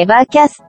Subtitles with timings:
[0.00, 0.60] EvaCast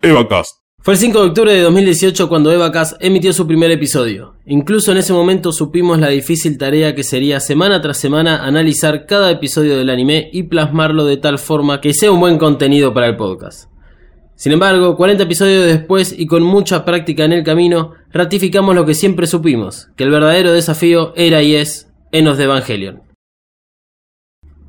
[0.00, 0.60] EvaCast.
[0.78, 4.36] Fue el 5 de octubre de 2018 cuando Evacast emitió su primer episodio.
[4.46, 9.30] Incluso en ese momento supimos la difícil tarea que sería semana tras semana analizar cada
[9.30, 13.16] episodio del anime y plasmarlo de tal forma que sea un buen contenido para el
[13.16, 13.68] podcast.
[14.36, 18.94] Sin embargo, 40 episodios después y con mucha práctica en el camino, ratificamos lo que
[18.94, 23.07] siempre supimos, que el verdadero desafío era y es Enos de Evangelion.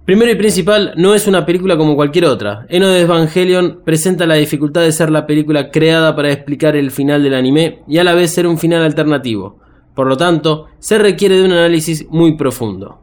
[0.09, 2.65] Primero y principal, no es una película como cualquier otra.
[2.67, 7.21] Eno de Evangelion presenta la dificultad de ser la película creada para explicar el final
[7.21, 9.59] del anime y a la vez ser un final alternativo.
[9.93, 13.01] Por lo tanto, se requiere de un análisis muy profundo.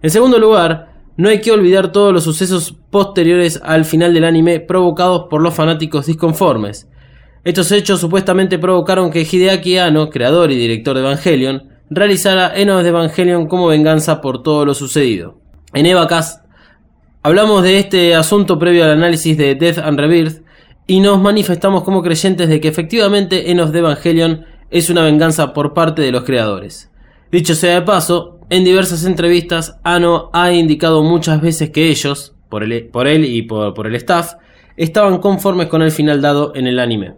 [0.00, 4.58] En segundo lugar, no hay que olvidar todos los sucesos posteriores al final del anime
[4.58, 6.88] provocados por los fanáticos disconformes.
[7.44, 12.88] Estos hechos supuestamente provocaron que Hideaki Anno, creador y director de Evangelion, realizara Enos de
[12.88, 15.37] Evangelion como venganza por todo lo sucedido.
[15.74, 16.46] En Evacast
[17.22, 20.42] hablamos de este asunto previo al análisis de Death and Rebirth
[20.86, 25.74] y nos manifestamos como creyentes de que efectivamente Enos de Evangelion es una venganza por
[25.74, 26.90] parte de los creadores.
[27.30, 32.62] Dicho sea de paso, en diversas entrevistas Ano ha indicado muchas veces que ellos, por,
[32.62, 34.36] él y por, por el staff,
[34.78, 37.16] estaban conformes con el final dado en el anime.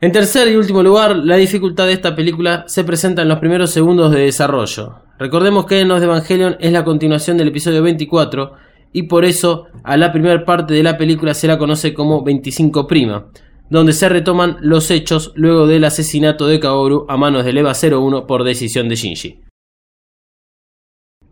[0.00, 3.70] En tercer y último lugar, la dificultad de esta película se presenta en los primeros
[3.70, 5.01] segundos de desarrollo.
[5.22, 8.54] Recordemos que Enos de Evangelion es la continuación del episodio 24
[8.92, 12.88] y por eso a la primera parte de la película se la conoce como 25
[12.88, 13.28] prima,
[13.70, 18.26] donde se retoman los hechos luego del asesinato de Kaoru a manos del EVA 01
[18.26, 19.38] por decisión de Shinji.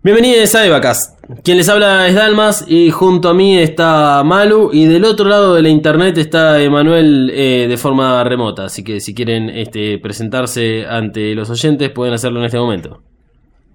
[0.05, 1.19] Bienvenidos a Evacast.
[1.43, 5.57] Quien les habla es Dalmas y junto a mí está Malu y del otro lado
[5.57, 8.67] de la internet está Emanuel eh, de forma remota.
[8.67, 13.03] Así que si quieren este, presentarse ante los oyentes pueden hacerlo en este momento.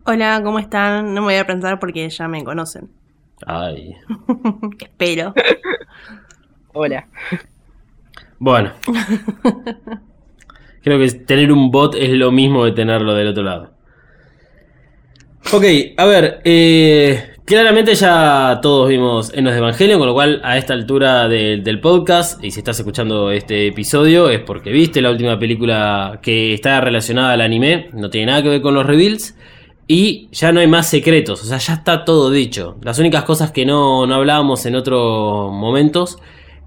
[0.08, 1.16] Hola, ¿cómo están?
[1.16, 2.92] No me voy a presentar porque ya me conocen.
[3.48, 3.96] Ay.
[4.80, 5.34] Espero.
[6.74, 7.08] Hola.
[8.38, 8.72] Bueno.
[10.84, 13.72] Creo que tener un bot es lo mismo de tenerlo del otro lado.
[15.52, 15.64] Ok,
[15.98, 20.74] a ver, eh, claramente ya todos vimos Enos de Evangelion, con lo cual a esta
[20.74, 26.20] altura del podcast, y si estás escuchando este episodio, es porque viste la última película
[26.22, 29.36] que está relacionada al anime, no tiene nada que ver con los reveals,
[29.88, 32.78] y ya no hay más secretos, o sea, ya está todo dicho.
[32.82, 36.18] Las únicas cosas que no, no hablábamos en otros momentos,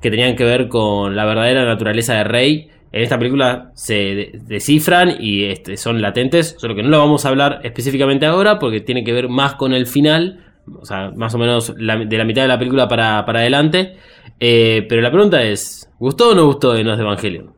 [0.00, 5.16] que tenían que ver con la verdadera naturaleza de Rey, en esta película se descifran
[5.20, 9.04] y este, son latentes, solo que no lo vamos a hablar específicamente ahora porque tiene
[9.04, 10.44] que ver más con el final,
[10.80, 13.96] o sea, más o menos de la mitad de la película para, adelante.
[14.40, 17.52] Eh, pero la pregunta es, ¿gustó o no gustó de Nos de Evangelion?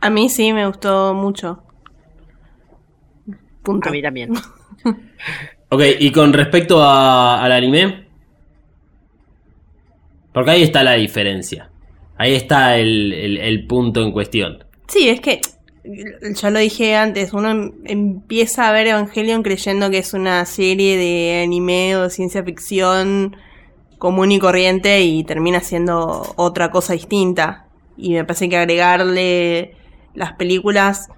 [0.00, 1.62] A mí sí me gustó mucho.
[3.62, 3.88] Punto.
[3.88, 4.32] A mí también.
[5.68, 8.06] ok, y con respecto al anime,
[10.32, 11.70] porque ahí está la diferencia.
[12.16, 14.64] Ahí está el, punto en cuestión.
[14.88, 15.40] Sí, es que
[16.34, 20.98] ya lo dije antes, uno em, empieza a ver Evangelion creyendo que es una serie
[20.98, 23.36] de anime o de ciencia ficción
[23.98, 27.66] común y corriente y termina siendo otra cosa distinta.
[27.96, 29.76] Y me parece que agregarle
[30.14, 31.08] las películas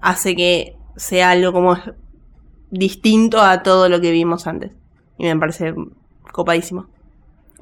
[0.00, 1.76] hace que sea algo como
[2.70, 4.72] distinto a todo lo que vimos antes.
[5.18, 5.74] Y me parece
[6.32, 6.88] copadísimo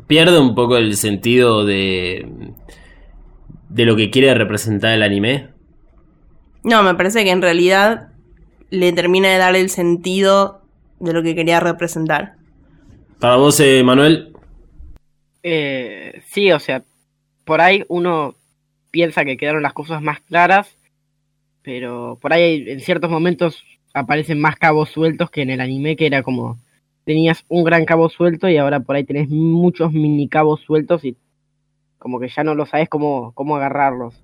[0.06, 2.26] pierde un poco el sentido de,
[3.68, 5.48] de lo que quiere representar el anime.
[6.62, 8.08] No, me parece que en realidad
[8.70, 10.62] le termina de dar el sentido
[10.98, 12.34] de lo que quería representar.
[13.18, 14.32] Para vos, eh, Manuel.
[15.42, 16.82] Eh, sí, o sea,
[17.44, 18.34] por ahí uno
[18.90, 20.76] piensa que quedaron las cosas más claras,
[21.62, 23.62] pero por ahí en ciertos momentos
[23.92, 26.58] aparecen más cabos sueltos que en el anime, que era como
[27.04, 31.16] tenías un gran cabo suelto y ahora por ahí tenés muchos mini cabos sueltos y
[31.98, 34.22] como que ya no lo sabes cómo, cómo agarrarlos.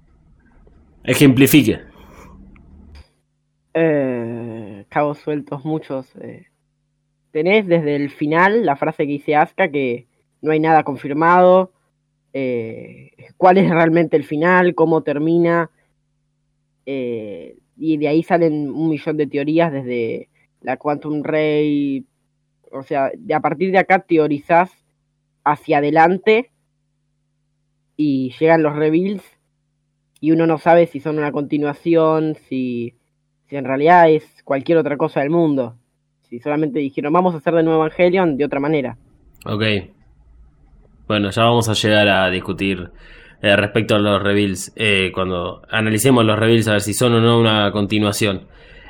[1.04, 1.80] Ejemplifique.
[3.74, 6.06] Eh, cabos sueltos muchos.
[6.16, 6.46] Eh.
[7.32, 10.06] Tenés desde el final la frase que dice Asuka que
[10.40, 11.72] no hay nada confirmado.
[12.32, 15.70] Eh, cuál es realmente el final, cómo termina.
[16.86, 20.28] Eh, y de ahí salen un millón de teorías desde
[20.62, 22.06] la Quantum Ray
[22.72, 24.70] o sea, de a partir de acá teorizás
[25.44, 26.50] hacia adelante
[27.96, 29.22] y llegan los reveals
[30.20, 32.94] y uno no sabe si son una continuación, si,
[33.48, 35.76] si en realidad es cualquier otra cosa del mundo.
[36.22, 38.96] Si solamente dijeron vamos a hacer de nuevo Evangelion de otra manera.
[39.44, 39.62] Ok.
[41.06, 42.90] Bueno, ya vamos a llegar a discutir
[43.42, 47.20] eh, respecto a los reveals eh, cuando analicemos los reveals a ver si son o
[47.20, 48.46] no una continuación.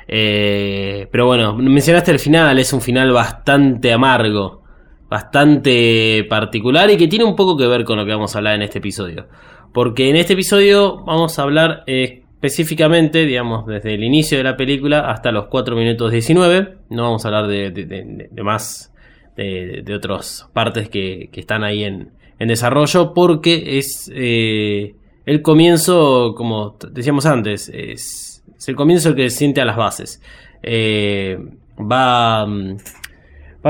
[0.07, 4.63] Eh, pero bueno, mencionaste el final, es un final bastante amargo.
[5.09, 8.55] bastante particular y que tiene un poco que ver con lo que vamos a hablar
[8.55, 9.27] en este episodio.
[9.73, 15.09] Porque en este episodio vamos a hablar específicamente, digamos, desde el inicio de la película
[15.11, 16.77] hasta los 4 minutos 19.
[16.89, 18.93] No vamos a hablar de, más,
[19.35, 24.95] de, otras partes que, están ahí en, desarrollo, porque es eh,
[25.25, 30.21] el comienzo, como decíamos antes, es, el comienzo el que se siente a las bases.
[30.61, 31.39] Eh,
[31.79, 32.77] va mm,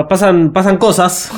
[0.06, 1.32] pasan, pasan cosas,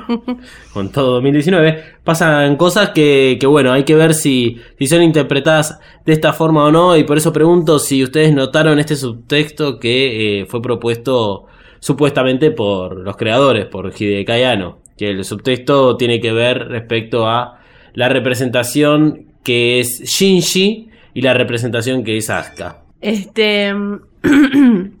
[0.72, 6.12] con todo 2019, pasan cosas que, bueno, hay que ver si, si son interpretadas de
[6.12, 10.46] esta forma o no, y por eso pregunto si ustedes notaron este subtexto que eh,
[10.46, 11.46] fue propuesto
[11.78, 17.60] supuestamente por los creadores, por Hideki Anno, que el subtexto tiene que ver respecto a
[17.94, 22.82] la representación que es Shinji y la representación que es Asuka.
[23.00, 23.74] Este...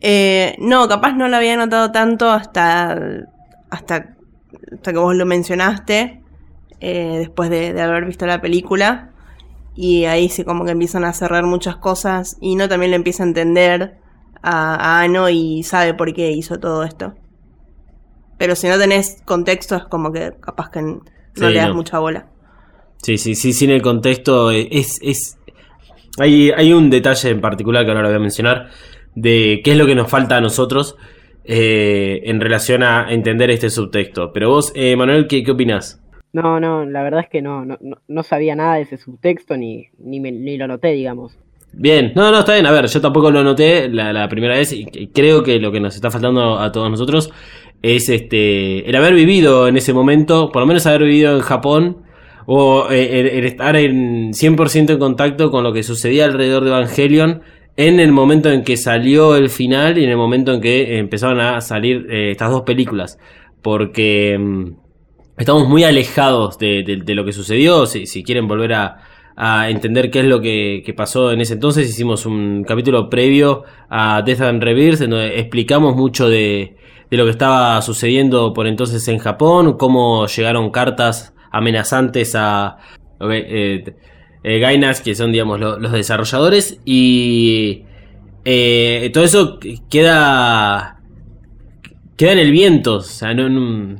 [0.00, 2.92] Eh, no, capaz no lo había notado tanto hasta,
[3.70, 4.14] hasta,
[4.72, 6.20] hasta que vos lo mencionaste,
[6.80, 9.10] eh, después de, haber visto la película.
[9.74, 13.22] Y ahí sí como que empiezan a cerrar muchas cosas y no también le empieza
[13.22, 13.98] a entender
[14.42, 17.14] a, Ano y sabe por qué hizo todo esto.
[18.38, 21.00] Pero si no tenés contexto es como que capaz que no
[21.36, 22.26] le das mucha bola.
[23.02, 24.98] Sí, sí, sí, sin el contexto es...
[25.02, 25.38] es...
[26.18, 28.70] Hay, hay un detalle en particular que ahora lo voy a mencionar
[29.14, 30.96] de qué es lo que nos falta a nosotros
[31.44, 34.32] eh, en relación a entender este subtexto.
[34.32, 36.02] Pero vos, eh, Manuel, ¿qué, ¿qué opinás?
[36.32, 37.78] No, no, la verdad es que no, no,
[38.08, 41.38] no sabía nada de ese subtexto ni, ni, ni, lo noté, digamos.
[41.72, 42.66] Bien, no, no, está bien.
[42.66, 45.94] A ver, yo tampoco lo noté la, primera vez y creo que lo que nos
[45.94, 47.32] está faltando a todos nosotros
[47.94, 51.98] es este el haber vivido en ese momento, por lo menos haber vivido en Japón
[52.46, 57.42] o eh, el estar en 100% en contacto con lo que sucedía alrededor de Evangelion
[57.76, 61.40] en el momento en que salió el final y en el momento en que empezaron
[61.40, 63.18] a salir eh, estas dos películas.
[63.62, 64.72] Porque mm,
[65.36, 67.86] estamos muy alejados de, lo que sucedió.
[67.86, 68.98] Si, quieren volver a,
[69.68, 74.40] entender qué es lo que, pasó en ese entonces, hicimos un capítulo previo a Death
[74.40, 76.76] and Rebirth, en donde explicamos mucho de,
[77.10, 82.78] lo que estaba sucediendo por entonces en Japón, cómo llegaron cartas amenazantes a...
[83.20, 83.94] Eh,
[84.48, 86.78] eh, Gainas, que son, digamos, los desarrolladores.
[86.84, 87.82] Y
[88.44, 89.58] eh, todo eso
[89.90, 91.00] queda.
[92.16, 92.94] Queda en el viento.
[92.94, 93.96] O sea, no,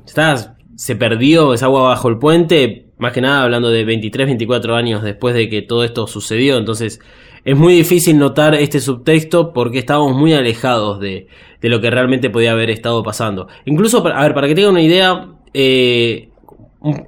[0.77, 2.87] se perdió esa agua bajo el puente.
[2.99, 6.59] Más que nada hablando de 23, 24 años después de que todo esto sucedió.
[6.59, 7.01] Entonces
[7.45, 11.27] es muy difícil notar este subtexto porque estábamos muy alejados de,
[11.67, 13.49] de lo que realmente podía haber estado pasando.
[13.65, 16.29] Incluso, a ver, para que tengan una idea, eh,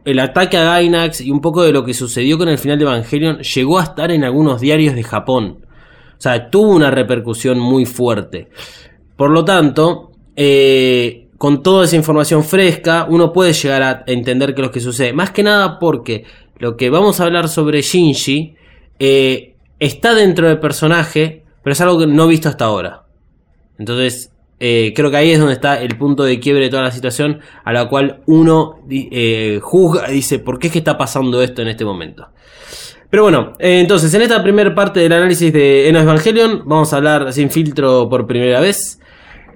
[0.04, 2.84] el ataque a Gainax y un poco de lo que sucedió con el final de
[2.84, 5.64] Evangelion llegó a estar en algunos diarios de Japón.
[5.64, 8.48] O sea, tuvo una repercusión muy fuerte.
[9.16, 14.62] Por lo tanto, eh, con toda esa información fresca, uno puede llegar a entender qué
[14.62, 15.12] es lo que sucede.
[15.12, 16.24] Más que nada porque
[16.58, 18.56] lo que vamos a hablar sobre Shinji
[18.98, 23.04] eh, está dentro del personaje, pero es algo que no he visto hasta ahora.
[23.78, 26.90] Entonces, eh, creo que ahí es donde está el punto de quiebre de toda la
[26.90, 31.62] situación, a la cual uno eh, juzga, dice, ¿por qué es que está pasando esto
[31.62, 32.28] en este momento?
[33.08, 36.96] Pero bueno, eh, entonces en esta primera parte del análisis de Enos Evangelion, vamos a
[36.96, 39.00] hablar sin filtro por primera vez.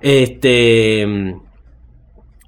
[0.01, 1.07] Este.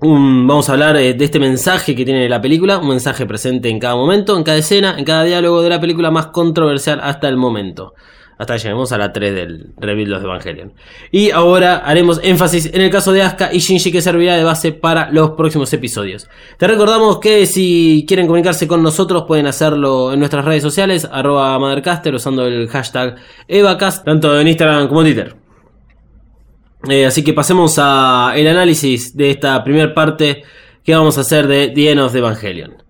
[0.00, 3.96] vamos a hablar de este mensaje que tiene la película, un mensaje presente en cada
[3.96, 7.94] momento, en cada escena, en cada diálogo de la película más controversial hasta el momento
[8.38, 10.72] hasta que lleguemos a la 3 del Rebuild of Evangelion.
[11.10, 14.72] Y ahora haremos énfasis en el caso de Asuka y Shinji que servirá de base
[14.72, 16.28] para los próximos episodios.
[16.58, 21.58] Te recordamos que si quieren comunicarse con nosotros pueden hacerlo en nuestras redes sociales, arroba
[21.58, 23.16] Mothercaster usando el hashtag
[23.48, 25.36] EvaCast, tanto en Instagram como en Twitter.
[26.88, 30.42] Eh, así que pasemos a el análisis de esta primera parte
[30.84, 32.83] que vamos a hacer de The End of Evangelion.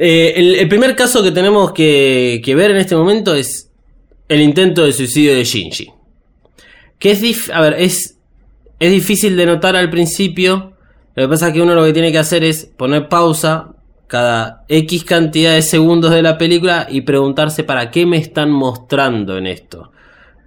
[0.00, 3.68] Eh, el, primer caso que tenemos que, ver en este momento es
[4.28, 5.90] el intento de suicidio de Shinji.
[7.00, 8.16] Que es,
[8.78, 10.74] difícil de notar al principio.
[11.16, 13.74] Lo que pasa es que uno lo que tiene que hacer es poner pausa
[14.06, 19.36] cada X cantidad de segundos de la película y preguntarse para qué me están mostrando
[19.36, 19.90] en esto.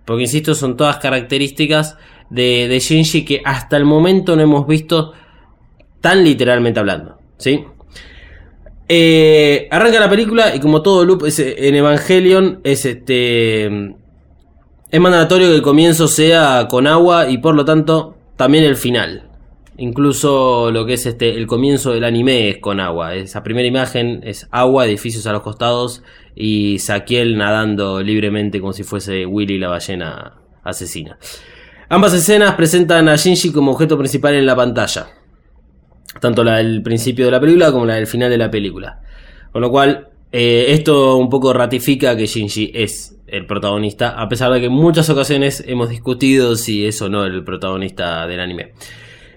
[0.05, 1.97] Porque insisto, son todas características
[2.29, 5.11] de, de Shinji que hasta el momento no hemos visto
[5.99, 7.17] tan literalmente hablando.
[7.37, 7.65] ¿Sí?
[8.93, 15.55] Eh, arranca la película y como todo loop en Evangelion es este es mandatorio que
[15.55, 19.29] el comienzo sea con agua y por lo tanto también el final.
[19.77, 23.15] Incluso lo que es este el comienzo del anime es con agua.
[23.15, 26.03] Esa primera imagen es agua, edificios a los costados
[26.35, 30.33] y Saquiel nadando libremente como si fuese Willy la ballena
[30.65, 31.17] asesina.
[31.87, 35.20] Ambas escenas presentan a Shinji como objeto principal en la pantalla.
[36.19, 39.01] Tanto la del principio de la película como la del final de la película.
[39.51, 44.51] Con lo cual, eh, esto un poco ratifica que Shinji es el protagonista, a pesar
[44.51, 48.73] de que en muchas ocasiones hemos discutido si es o no el protagonista del anime.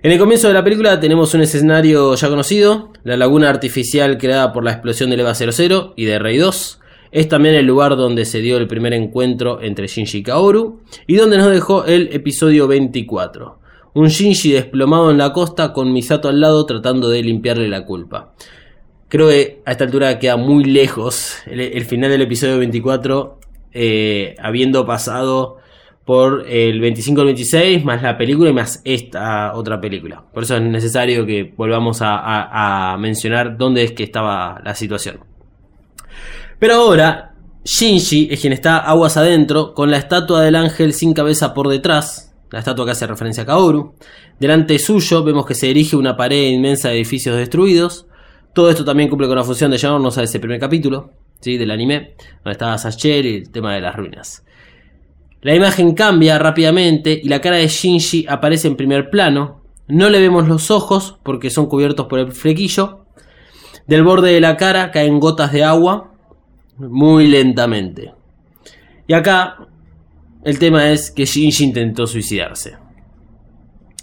[0.03, 4.53] En el comienzo de la película tenemos un escenario ya conocido, la laguna artificial creada
[4.53, 6.81] por la explosión del EVA 00 y de Rey 2.
[7.11, 11.17] Es también el lugar donde se dio el primer encuentro entre Shinji y Kaoru y
[11.17, 13.61] donde nos dejó el episodio 24.
[13.95, 18.35] Un Shinji desplomado en la costa con Misato al lado tratando de limpiarle la culpa.
[19.09, 23.39] Creo que a esta altura queda muy lejos el, final del episodio 24
[23.73, 25.59] eh, habiendo pasado
[26.05, 30.25] por el 25 al 26, más la película y más esta otra película.
[30.33, 35.21] Por eso es necesario que volvamos a, mencionar dónde es que estaba la situación.
[36.59, 37.35] Pero ahora,
[37.65, 42.34] Shinji es quien está aguas adentro, con la estatua del ángel sin cabeza por detrás,
[42.55, 43.95] la estatua que hace referencia a Kaoru.
[44.39, 48.07] Delante suyo vemos que se erige una pared inmensa de edificios destruidos.
[48.55, 51.11] Todo esto también cumple con la función de llamarnos a ese primer capítulo
[51.53, 54.45] del anime, donde estaba Sachel y el tema de las ruinas.
[55.43, 59.61] La imagen cambia rápidamente y la cara de Shinji aparece en primer plano.
[59.87, 63.05] No le vemos los ojos porque son cubiertos por el flequillo.
[63.87, 66.13] Del borde de la cara caen gotas de agua
[66.79, 68.15] muy lentamente.
[69.07, 69.59] Y acá
[70.45, 72.77] el tema es que Shinji intentó suicidarse.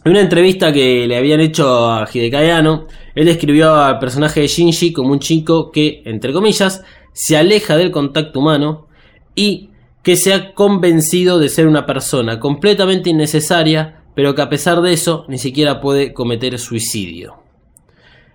[0.04, 4.94] En una entrevista que le habían hecho a Hidekayano, él describió al personaje de Shinji
[4.94, 6.84] como un chico que, entre comillas,
[7.14, 8.88] se aleja del contacto humano
[9.36, 9.70] y
[10.02, 14.94] que se ha convencido de ser una persona completamente innecesaria, pero que a pesar de
[14.94, 17.36] eso ni siquiera puede cometer suicidio.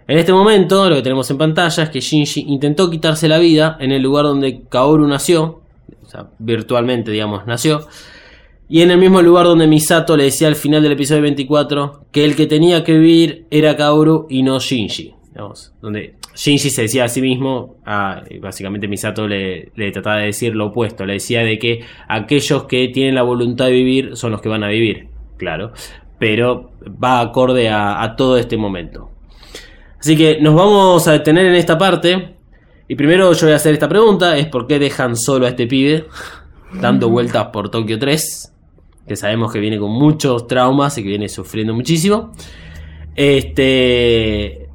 [0.06, 3.76] En este momento, lo que tenemos en pantalla es que Shinji intentó quitarse la vida
[3.80, 5.62] en el lugar donde Kaoru nació,
[6.38, 7.86] virtualmente, digamos, nació,
[8.68, 12.24] y en el mismo lugar donde Misato le decía al final del episodio 24 que
[12.24, 15.14] el que tenía que vivir era Kaoru y no Shinji.
[15.28, 17.76] Digamos, donde Shinji se decía a sí mismo,
[18.40, 23.14] básicamente Misato le, trataba de decir lo opuesto, le decía de que aquellos que tienen
[23.14, 25.72] la voluntad de vivir son los que van a vivir, claro,
[26.18, 29.10] pero va acorde a, todo este momento.
[30.00, 32.35] Así que nos vamos a detener en esta parte,
[32.88, 35.66] y primero yo voy a hacer esta pregunta, es por qué dejan solo a este
[35.66, 36.06] pibe
[36.80, 38.52] dando vueltas por Tokio 3,
[39.06, 42.32] que sabemos que viene con muchos traumas y que viene sufriendo muchísimo.
[43.14, 44.68] Este,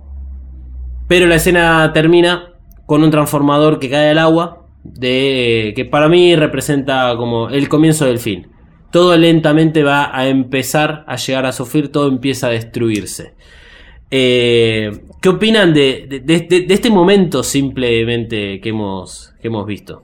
[1.08, 2.54] pero la escena termina
[2.86, 8.06] con un transformador que cae al agua, de, que para mí representa como el comienzo
[8.06, 8.48] del fin.
[8.92, 13.36] Todo lentamente va a empezar a llegar a sufrir, todo empieza a destruirse.
[14.12, 14.92] Eh,
[15.22, 16.24] ¿Qué opinan de,
[16.70, 20.04] este momento simplemente que hemos, que hemos visto?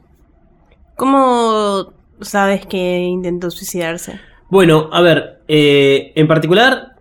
[0.95, 4.19] ¿Cómo sabes que intentó suicidarse?
[4.49, 6.95] Bueno, a ver, eh, en particular,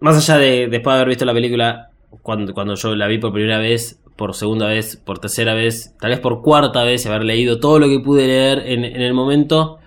[0.00, 1.90] más allá de después de haber visto la película,
[2.22, 6.10] cuando, cuando yo la vi por primera vez, por segunda vez, por tercera vez, tal
[6.10, 9.78] vez por cuarta vez, y haber leído todo lo que pude leer en, el momento,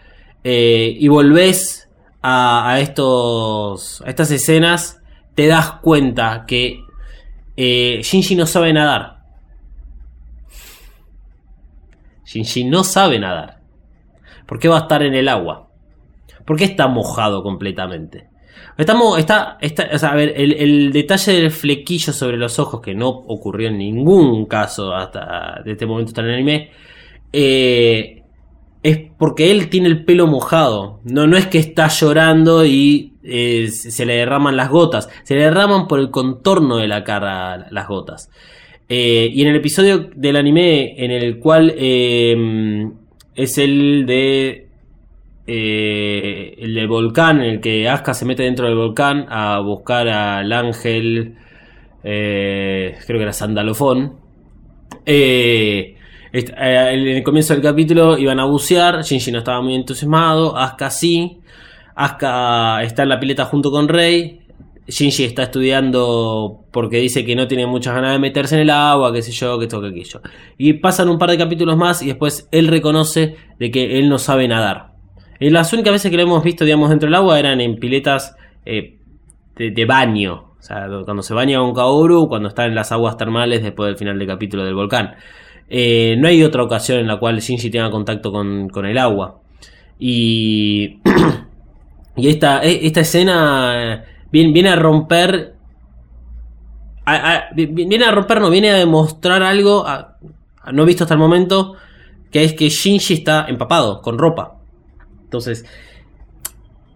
[0.43, 1.89] eh, y volvés
[2.21, 4.98] a, estos, a estas escenas,
[5.39, 6.84] te das cuenta que
[7.55, 9.19] eh, Shinji no sabe nadar.
[12.25, 13.62] Shinji no sabe nadar.
[14.46, 15.69] ¿Por qué va a estar en el agua?
[16.43, 18.27] ¿Por qué está mojado completamente?
[18.77, 23.69] Estamos, está, está, a ver, el, detalle del flequillo sobre los ojos, que no ocurrió
[23.69, 26.72] en ningún caso hasta de este momento hasta en el anime,
[27.31, 28.18] eh,
[28.83, 31.00] es porque él tiene el pelo mojado.
[31.03, 35.43] No, no es que está llorando y eh, se le derraman las gotas, se le
[35.43, 38.29] derraman por el contorno de la cara las gotas.
[38.88, 44.67] Eh, y en el episodio del anime en el cual es el de
[45.45, 50.07] eh, el del volcán, en el que Asuka se mete dentro del volcán a buscar
[50.07, 51.36] al ángel,
[52.01, 54.29] creo que era Sandalofón.
[55.05, 55.95] Eh,
[56.31, 61.39] en el comienzo del capítulo iban a bucear, Shinji no estaba muy entusiasmado, Asuka sí,
[61.95, 64.41] Asuka está en la pileta junto con Rey,
[64.88, 69.13] Shinji está estudiando porque dice que no tiene muchas ganas de meterse en el agua,
[69.13, 70.21] qué sé yo, que esto, que aquello.
[70.57, 74.17] Y pasan un par de capítulos más y después él reconoce de que él no
[74.17, 74.93] sabe nadar.
[75.39, 78.36] Y las únicas veces que lo hemos visto, digamos, dentro del agua eran en piletas
[78.65, 78.98] eh,
[79.55, 80.53] de, baño.
[80.59, 83.98] O sea, cuando se baña con Kaoru, cuando está en las aguas termales después del
[83.98, 85.15] final del capítulo del volcán.
[85.69, 89.39] Eh, no hay otra ocasión en la cual Shinji tenga contacto con, el agua.
[89.99, 90.99] Y,
[92.15, 95.55] y esta, e, escena viene, viene a romper.
[97.55, 99.85] viene a romper, no, viene a demostrar algo
[100.71, 101.75] no visto hasta el momento,
[102.31, 104.55] que es que Shinji está empapado con ropa.
[105.23, 105.65] Entonces,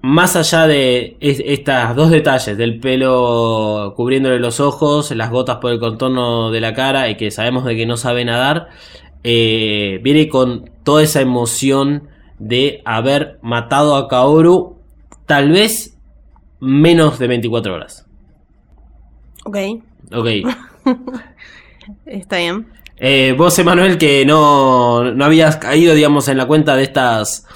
[0.04, 5.80] más allá de estos dos detalles, del pelo cubriéndole los ojos, las gotas por el
[5.80, 8.68] contorno de la cara y que sabemos de que no sabe nadar,
[9.24, 14.76] eh, viene con toda esa emoción de haber matado a Kaoru
[15.26, 15.98] tal vez
[16.60, 18.06] menos de 24 horas.
[19.46, 19.58] Ok.
[20.14, 20.28] Ok.
[22.06, 22.68] Está bien.
[22.98, 27.48] Eh, vos, Emanuel, que no, no habías caído, digamos, en la cuenta de estas.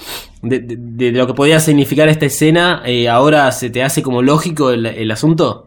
[0.42, 5.10] De, lo que podía significar esta escena, eh, ahora se te hace como lógico el,
[5.10, 5.66] asunto.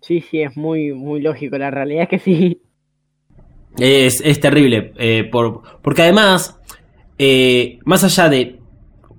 [0.00, 1.58] Sí, sí, es muy, muy lógico.
[1.58, 2.62] La realidad es que sí.
[3.78, 4.92] Es, es terrible.
[4.98, 6.58] Eh, por, porque además,
[7.84, 8.58] más allá de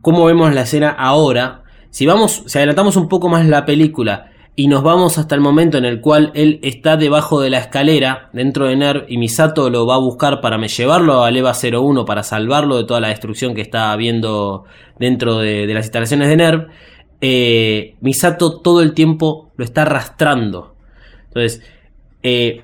[0.01, 4.67] cómo vemos la escena ahora, si vamos, si adelantamos un poco más la película y
[4.67, 8.67] nos vamos hasta el momento en el cual él está debajo de la escalera dentro
[8.67, 12.77] de NERV y Misato lo va a buscar para llevarlo a Leva 01 para salvarlo
[12.77, 14.65] de toda la destrucción que está habiendo
[14.99, 16.67] dentro de, las instalaciones de NERV.
[17.21, 20.75] Eh, Misato todo el tiempo lo está arrastrando.
[21.27, 21.63] Entonces,
[22.21, 22.63] eh,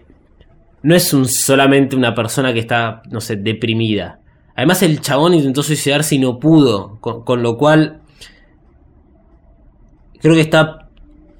[0.83, 4.19] no es un, solamente una persona que está, no sé, deprimida.
[4.55, 6.99] Además, el chabón intentó suicidarse y no pudo.
[6.99, 8.01] con lo cual,
[10.19, 10.86] creo que está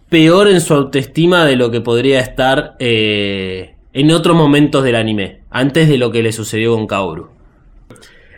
[0.10, 5.42] peor en su autoestima de lo que podría estar eh, en otros momentos del anime,
[5.50, 7.30] antes de lo que le sucedió con Kaoru.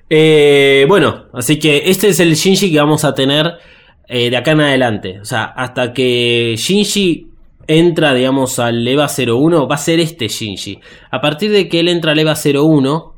[0.09, 3.57] Eh, bueno, así que este es el Shinji que vamos a tener
[4.07, 5.19] eh, de acá en adelante.
[5.19, 7.27] O sea, hasta que Shinji
[7.67, 10.79] entra, digamos, al EVA 01, va a ser este Shinji.
[11.11, 13.13] A partir de que él entra al EVA 01,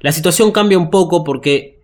[0.00, 1.80] la situación cambia un poco porque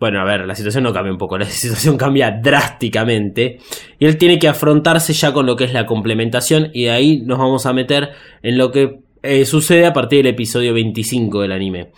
[0.00, 3.58] bueno, a ver, la situación no cambia un poco, la situación cambia drásticamente.
[3.98, 6.70] Y él tiene que afrontarse ya con lo que es la complementación.
[6.72, 8.10] Y de ahí nos vamos a meter
[8.42, 11.90] en lo que eh, sucede a partir del episodio 25 del anime.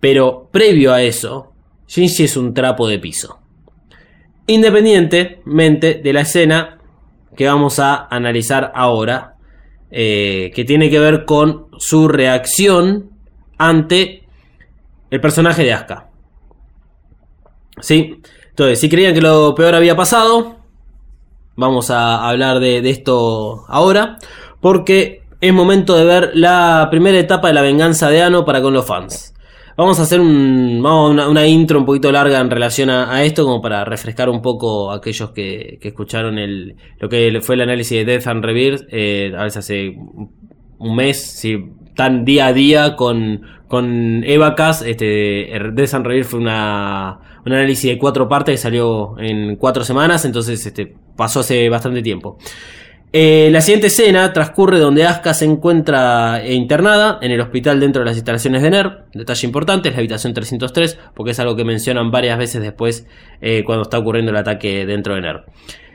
[0.00, 1.52] Pero previo a eso,
[1.86, 3.38] Shinji es un trapo de piso.
[4.46, 6.78] Independientemente de la escena
[7.36, 9.34] que vamos a analizar ahora,
[9.90, 13.10] eh, que tiene que ver con su reacción
[13.58, 14.24] ante
[15.10, 16.15] el personaje de Asuka.
[17.80, 20.56] Sí, entonces, si creían que lo peor había pasado,
[21.56, 24.18] vamos a hablar de, esto ahora,
[24.60, 28.72] porque es momento de ver la primera etapa de la venganza de Ano para con
[28.72, 29.34] los fans.
[29.76, 33.84] Vamos a hacer un, una, intro un poquito larga en relación a, esto, como para
[33.84, 38.26] refrescar un poco a aquellos que, escucharon el, lo que fue el análisis de Death
[38.26, 39.94] and Rebirth, eh, a veces hace
[40.78, 41.58] un mes, si
[41.96, 44.82] tan día a día con, con Evacas.
[44.82, 50.24] Este, Death and fue una, un análisis de cuatro partes que salió en cuatro semanas,
[50.24, 52.38] entonces este, pasó hace bastante tiempo.
[53.12, 58.06] Eh, la siguiente escena transcurre donde Asuka se encuentra internada en el hospital dentro de
[58.06, 58.92] las instalaciones de NERV.
[59.14, 63.06] Detalle importante es la habitación 303, porque es algo que mencionan varias veces después
[63.40, 65.44] eh, cuando está ocurriendo el ataque dentro de NERV.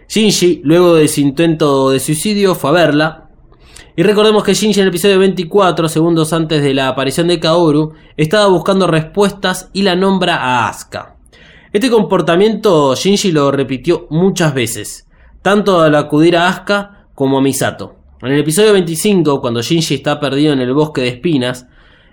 [0.08, 3.31] Shinji, luego de su intento de suicidio, fue a verla.
[3.96, 7.94] Y recordemos que Shinji en el episodio 24, segundos antes de la aparición de Kaoru,
[8.16, 11.18] estaba buscando respuestas y la nombra a Asuka.
[11.74, 15.10] Este comportamiento Shinji lo repitió muchas veces,
[15.42, 17.96] tanto al acudir a Asuka como a Misato.
[18.22, 21.68] En el episodio 25, cuando Shinji está perdido en el bosque de espinas,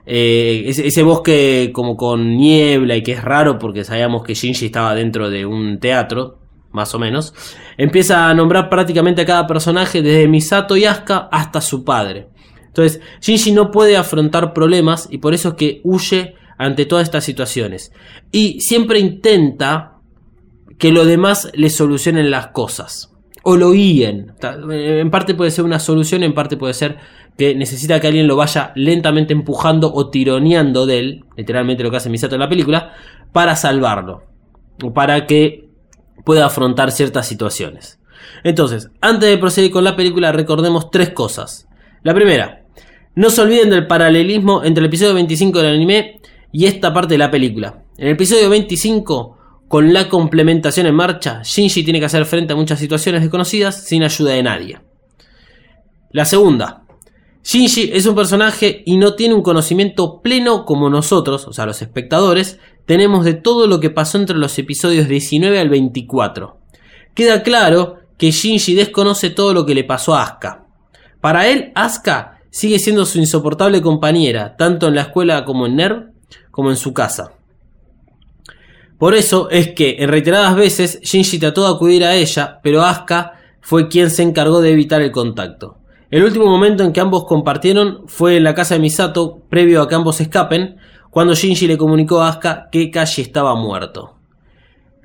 [0.05, 4.95] eh, ese, bosque como con niebla y que es raro porque sabíamos que Shinji estaba
[4.95, 6.39] dentro de un teatro,
[6.71, 7.35] más o menos,
[7.77, 12.29] empieza a nombrar prácticamente a cada personaje desde Misato y Asuka hasta su padre.
[12.67, 17.25] Entonces, Shinji no puede afrontar problemas y por eso es que huye ante todas estas
[17.25, 17.93] situaciones.
[18.31, 19.99] Y siempre intenta
[20.79, 23.13] que los demás le solucionen las cosas.
[23.43, 24.33] O lo guíen.
[24.71, 26.99] En parte puede ser una solución, en parte puede ser
[27.39, 31.97] que necesita que alguien lo vaya lentamente empujando o tironeando de él, literalmente lo que
[31.97, 32.93] hace Misato en la película,
[33.33, 34.25] para salvarlo.
[34.83, 35.68] O para que
[36.25, 37.99] pueda afrontar ciertas situaciones.
[38.45, 41.69] Entonces, antes de proseguir con la película, recordemos tres cosas.
[42.03, 42.65] La primera,
[43.15, 46.21] no se olviden del paralelismo entre el episodio 25 del anime
[46.53, 47.83] y esta parte de la película.
[47.97, 52.57] En el episodio 25, con la complementación en marcha, Shinji tiene que hacer frente a
[52.57, 54.81] muchas situaciones desconocidas sin ayuda de nadie.
[56.11, 56.85] La segunda,
[57.51, 61.81] Shinji es un personaje y no tiene un conocimiento pleno como nosotros, o sea, los
[61.81, 66.59] espectadores, tenemos de todo lo que pasó entre los episodios 19 al 24.
[67.15, 70.67] Queda claro que Shinji desconoce todo lo que le pasó a Asuka.
[71.23, 76.11] Para él, Asuka sigue siendo su insoportable compañera, tanto en la escuela como en NERV,
[76.51, 77.33] como en su casa.
[78.99, 83.41] Por eso es que en reiteradas veces Shinji trató de acudir a ella, pero Asuka
[83.63, 85.78] fue quien se encargó de evitar el contacto.
[86.11, 89.89] El último momento en que ambos compartieron fue en la casa de Misato, previo a
[89.89, 90.77] que ambos escapen,
[91.11, 94.15] cuando Shinji le comunicó a Asuka que Kashi estaba muerto.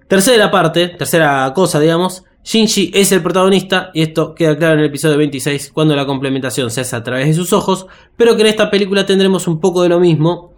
[0.07, 2.23] Tercera parte, tercera cosa, digamos.
[2.45, 6.71] Shinji es el protagonista y esto queda claro en el episodio 26 cuando la complementación
[6.71, 9.83] se hace a través de sus ojos, pero que en esta película tendremos un poco
[9.83, 10.53] de lo mismo,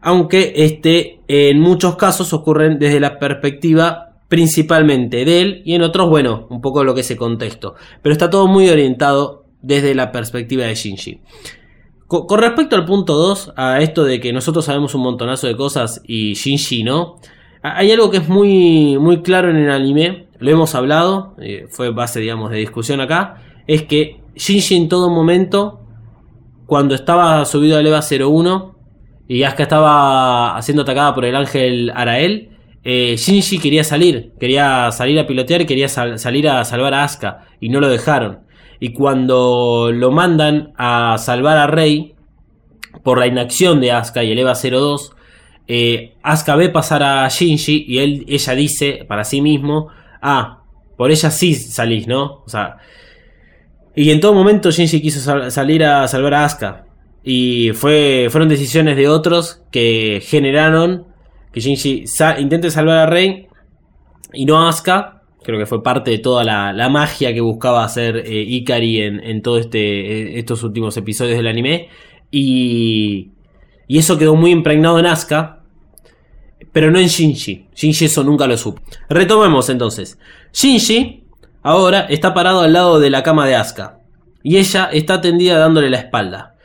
[0.00, 6.08] aunque este en muchos casos ocurren desde la perspectiva principalmente de él y en otros,
[6.08, 10.12] bueno, un poco lo que es el contexto, pero está todo muy orientado desde la
[10.12, 11.20] perspectiva de Shinji.
[12.06, 15.56] Co- Con respecto al punto 2, a esto de que nosotros sabemos un montonazo de
[15.56, 17.16] cosas y Shinji no,
[17.62, 21.90] hay algo que es muy, muy claro en el anime, lo hemos hablado, eh, fue
[21.90, 25.80] base, digamos, de discusión acá, es que Shinji en todo momento,
[26.66, 28.74] cuando estaba subido al EVA 01
[29.28, 32.50] y Asuka estaba siendo atacada por el ángel Arael,
[32.82, 37.46] eh, Shinji quería salir, quería salir a pilotear, quería sal- salir a salvar a Asuka
[37.60, 38.40] y no lo dejaron.
[38.84, 42.14] Y cuando lo mandan a salvar a Rey
[43.02, 45.12] por la inacción de Asuka y el EVA 02,
[45.68, 49.88] eh, Asuka ve pasar a Shinji y él, ella dice para sí mismo,
[50.20, 50.58] ah,
[50.98, 52.42] por ella sí salís, ¿no?
[52.44, 52.76] O sea,
[53.96, 56.84] y en todo momento Shinji quiso sal- salir a salvar a Asuka.
[57.22, 61.06] Y fue, fueron decisiones de otros que generaron
[61.54, 62.04] que Shinji
[62.38, 63.46] intente salvar a Rey
[64.34, 65.13] y no a Asuka.
[65.44, 69.22] Creo que fue parte de toda la, la magia que buscaba hacer eh, Ikari en,
[69.22, 71.88] en todos este, eh, estos últimos episodios del anime.
[72.30, 73.30] Y,
[73.86, 75.60] y eso quedó muy impregnado en Asuka.
[76.72, 77.68] Pero no en Shinji.
[77.74, 78.82] Shinji eso nunca lo supo.
[79.08, 80.18] Retomemos entonces.
[80.52, 81.24] Shinji
[81.62, 83.98] ahora está parado al lado de la cama de Asuka.
[84.42, 86.56] Y ella está tendida dándole la espalda.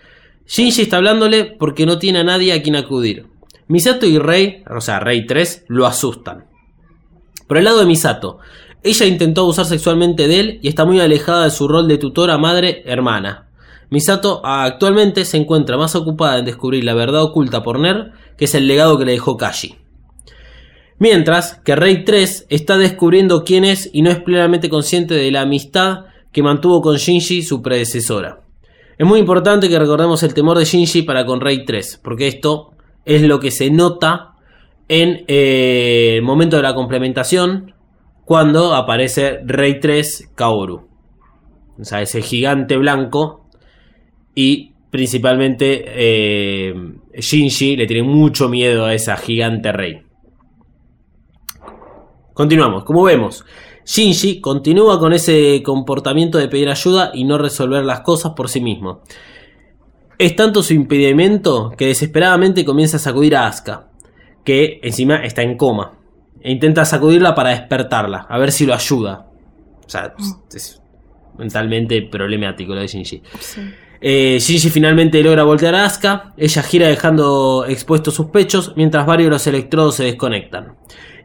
[0.47, 3.27] Shinji está hablándole porque no tiene a nadie a quien acudir.
[3.67, 6.45] Misato y Rei, o sea, Rei 3, lo asustan.
[7.47, 8.39] Por el lado de Misato,
[8.83, 12.37] ella intentó abusar sexualmente de él y está muy alejada de su rol de tutora,
[12.37, 13.47] madre, hermana.
[13.89, 18.55] Misato actualmente se encuentra más ocupada en descubrir la verdad oculta por Ner, que es
[18.55, 19.75] el legado que le dejó Kashi.
[20.99, 25.41] Mientras que Rey 3 está descubriendo quién es y no es plenamente consciente de la
[25.41, 28.41] amistad que mantuvo con Shinji, su predecesora.
[28.97, 32.71] Es muy importante que recordemos el temor de Shinji para con Rey 3, porque esto
[33.05, 34.33] es lo que se nota
[34.89, 37.73] en eh, el momento de la complementación,
[38.29, 40.87] cuando aparece Rey 3 Kaoru.
[41.79, 43.47] O sea, ese gigante blanco
[44.35, 46.75] y principalmente eh,
[47.11, 50.03] Shinji le tiene mucho miedo a esa gigante Rey.
[52.35, 53.43] Continuamos, como vemos,
[53.83, 58.61] Shinji continúa con ese comportamiento de pedir ayuda y no resolver las cosas por sí
[58.61, 59.01] mismo.
[60.19, 63.87] Es tanto su impedimento que desesperadamente comienza a sacudir a Asuka,
[64.43, 65.98] que encima está en coma.
[66.41, 69.27] E intenta sacudirla para despertarla, a ver si lo ayuda.
[69.85, 70.13] O sea,
[70.53, 70.81] es
[71.37, 73.21] mentalmente problemático lo de Shinji.
[73.39, 73.61] Sí.
[74.01, 76.33] Eh, Shinji finalmente logra voltear a Asuka.
[76.37, 80.75] Ella gira dejando expuestos sus pechos mientras varios de los electrodos se desconectan.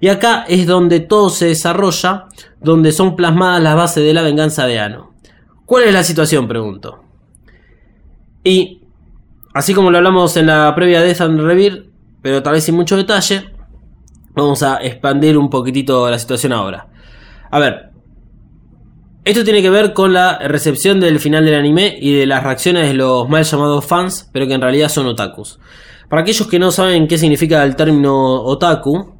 [0.00, 2.27] Y acá es donde todo se desarrolla,
[2.61, 5.14] donde son plasmadas las bases de la venganza de Ano.
[5.66, 6.48] ¿Cuál es la situación?
[6.48, 7.03] Pregunto.
[8.42, 8.83] Y,
[9.55, 11.87] así como lo hablamos en la previa de Death and Rebirth,
[12.20, 13.53] pero tal vez sin mucho detalle,
[14.35, 16.88] vamos a expandir un poquitito la situación ahora.
[17.51, 17.90] A ver,
[19.25, 22.88] esto tiene que ver con la recepción del final del anime y de las reacciones
[22.88, 25.59] de los mal llamados fans, pero que en realidad son otakus.
[26.11, 29.14] Para aquellos que no saben qué significa el término otaku,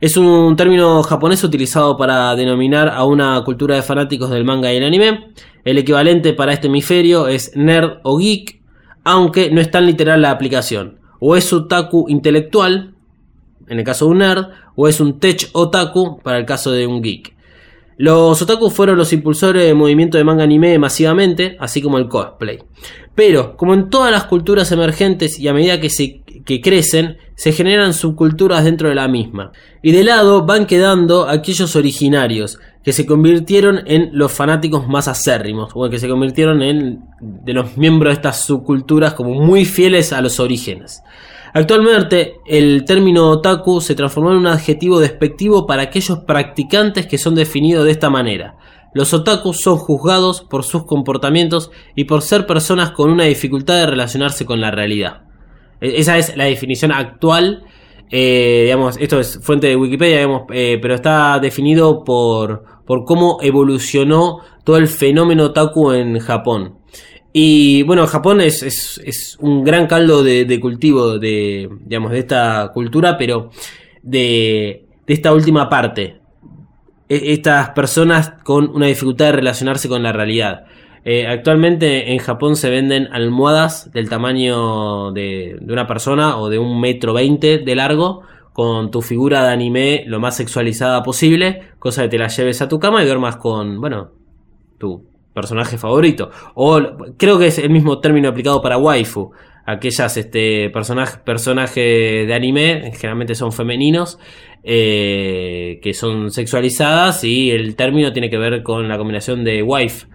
[0.00, 4.78] es un término japonés utilizado para denominar a una cultura de fanáticos del manga y
[4.78, 5.34] el anime.
[5.62, 8.62] El equivalente para este hemisferio es nerd o geek,
[9.04, 11.00] aunque no es tan literal la aplicación.
[11.20, 12.94] O es otaku intelectual,
[13.70, 16.86] en el caso de un nerd, o es un tech otaku para el caso de
[16.86, 17.34] un geek.
[17.96, 22.58] Los otakus fueron los impulsores del movimiento de manga anime masivamente, así como el cosplay.
[23.14, 27.52] Pero, como en todas las culturas emergentes y a medida que, se, que crecen, se
[27.52, 29.52] generan subculturas dentro de la misma.
[29.82, 35.70] Y de lado van quedando aquellos originarios, que se convirtieron en los fanáticos más acérrimos,
[35.74, 40.22] o que se convirtieron en de los miembros de estas subculturas como muy fieles a
[40.22, 41.02] los orígenes.
[41.52, 47.34] Actualmente, el término otaku se transformó en un adjetivo despectivo para aquellos practicantes que son
[47.34, 48.56] definidos de esta manera.
[48.94, 53.86] Los otakus son juzgados por sus comportamientos y por ser personas con una dificultad de
[53.86, 55.22] relacionarse con la realidad.
[55.80, 57.64] E- Esa es la definición actual.
[58.12, 63.38] eh, digamos, esto es fuente de Wikipedia, digamos, eh, pero está definido por, por cómo
[63.40, 66.79] evolucionó todo el fenómeno otaku en Japón.
[67.32, 72.18] Y bueno, Japón es, es, es un gran caldo de, de cultivo de, digamos, de
[72.18, 73.50] esta cultura, pero
[74.02, 76.20] de, de esta última parte.
[77.08, 80.64] E- Estas personas con una dificultad de relacionarse con la realidad.
[81.04, 86.58] Eh, actualmente en Japón se venden almohadas del tamaño de, de una persona o de
[86.58, 92.02] un metro veinte de largo con tu figura de anime lo más sexualizada posible, cosa
[92.02, 94.10] que te la lleves a tu cama y duermas con, bueno,
[94.76, 96.30] tu personaje favorito.
[96.54, 96.80] O
[97.16, 99.32] creo que es el mismo término aplicado para waifu.
[99.66, 104.18] Aquellas este, personajes de anime, generalmente son femeninos,
[104.64, 110.06] eh, que son sexualizadas y el término tiene que ver con la combinación de wife.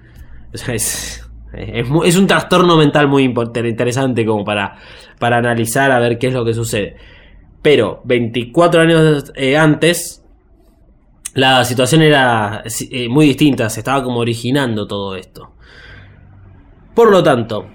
[0.74, 4.76] es, es, un trastorno mental muy interesante como para,
[5.20, 6.96] para analizar a ver qué es lo que sucede.
[7.62, 10.25] Pero 24 años eh, antes,
[11.36, 15.52] la situación era eh, muy distinta, se estaba como originando todo esto.
[16.94, 17.68] Por lo tanto,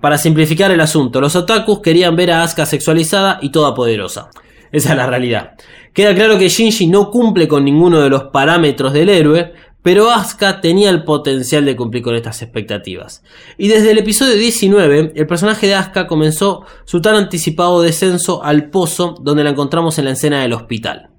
[0.00, 4.30] para simplificar el asunto, los otakus querían ver a Asuka sexualizada y toda poderosa.
[4.72, 5.52] Esa es la realidad.
[5.92, 10.62] Queda claro que Shinji no cumple con ninguno de los parámetros del héroe, pero Asuka
[10.62, 13.22] tenía el potencial de cumplir con estas expectativas.
[13.58, 18.70] Y desde el episodio 19, el personaje de Asuka comenzó su tan anticipado descenso al
[18.70, 21.09] pozo donde la encontramos en la escena del hospital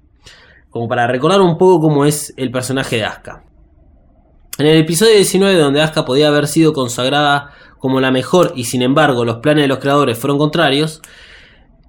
[0.72, 3.44] como para recordar un poco cómo es el personaje de Asuka.
[4.58, 8.80] En el episodio 19 donde Asuka podía haber sido consagrada como la mejor y sin
[8.80, 11.02] embargo los planes de los creadores fueron contrarios,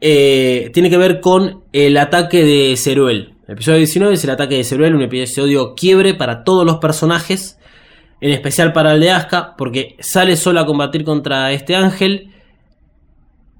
[0.02, 3.36] eh, tiene que ver con el ataque de Ceruel.
[3.48, 7.58] El episodio 19 es el ataque de Ceruel, un episodio quiebre para todos los personajes,
[8.20, 12.34] en especial para el de Asuka, porque sale sola a combatir contra este ángel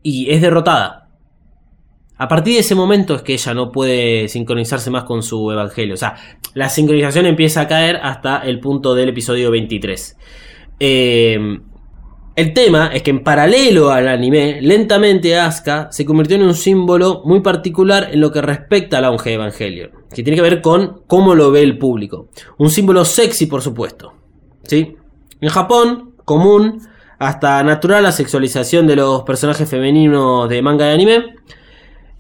[0.02, 1.03] y es derrotada.
[2.18, 5.96] A partir de ese momento es que ella no puede sincronizarse más con su evangelio.
[5.96, 6.16] O sea,
[6.54, 10.18] la sincronización empieza a caer hasta el punto del episodio 23.
[10.80, 11.60] Eh,
[12.36, 17.22] el tema es que en paralelo al anime, lentamente Asuka se convirtió en un símbolo
[17.26, 21.04] muy particular en lo que respecta al auge de Evangelion, que tiene que ver con
[21.06, 22.30] cómo lo ve el público.
[22.58, 24.14] Un símbolo sexy, por supuesto.
[24.64, 24.96] ¿sí?
[25.42, 26.82] En Japón, común,
[27.20, 31.36] hasta natural la sexualización de los personajes femeninos de manga y anime.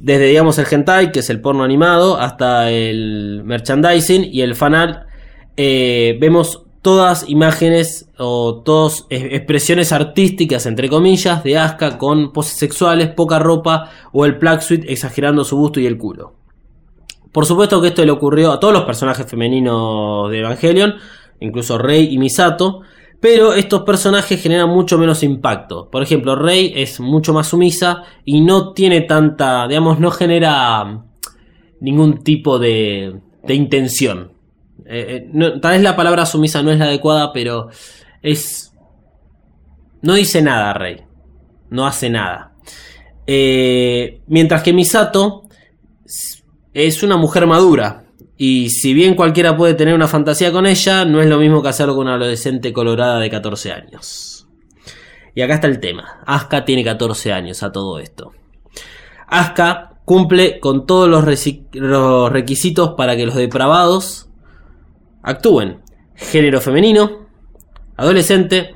[0.03, 5.07] Desde, digamos, el hentai, que es el porno animado, hasta el merchandising y el fanart,
[5.55, 13.11] eh, vemos todas imágenes o todas expresiones artísticas, entre comillas, de Asuka con poses sexuales,
[13.11, 16.33] poca ropa o el plug exagerando su busto y el culo.
[17.31, 20.95] Por supuesto que esto le ocurrió a todos los personajes femeninos de Evangelion,
[21.39, 22.81] incluso Rey y Misato,
[23.23, 25.89] pero estos personajes generan mucho menos impacto.
[25.89, 31.05] Por ejemplo, Rey es mucho más sumisa y no tiene tanta, digamos, no genera
[31.79, 34.33] ningún tipo de, intención.
[34.85, 37.69] Eh, eh, tal vez la palabra sumisa no es la adecuada, pero
[38.21, 38.73] es...
[40.01, 40.97] No dice nada, Rey.
[41.69, 42.51] No hace nada.
[43.25, 45.43] Eh, mientras que Misato
[46.73, 48.02] es una mujer madura.
[48.37, 51.69] Y si bien cualquiera puede tener una fantasía con ella, no es lo mismo que
[51.69, 54.47] hacerlo con una adolescente colorada de 14 años.
[55.35, 56.21] Y acá está el tema.
[56.25, 58.31] Asuka tiene 14 años a todo esto.
[59.27, 61.23] Asuka cumple con todos los,
[62.31, 64.29] requisitos para que los depravados
[65.21, 65.81] actúen.
[66.15, 67.27] Género femenino,
[67.97, 68.75] adolescente,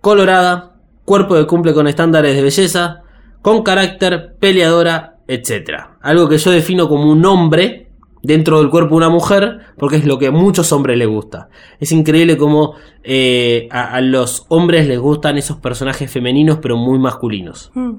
[0.00, 3.02] colorada, cuerpo que cumple con estándares de belleza,
[3.42, 5.88] con carácter, peleadora, etc.
[6.00, 7.89] Algo que yo defino como un hombre
[8.22, 11.48] dentro del cuerpo de una mujer, porque es lo que a muchos hombres les gusta.
[11.78, 17.70] Es increíble cómo eh, a, los hombres les gustan esos personajes femeninos, pero muy masculinos.
[17.74, 17.94] Hmm.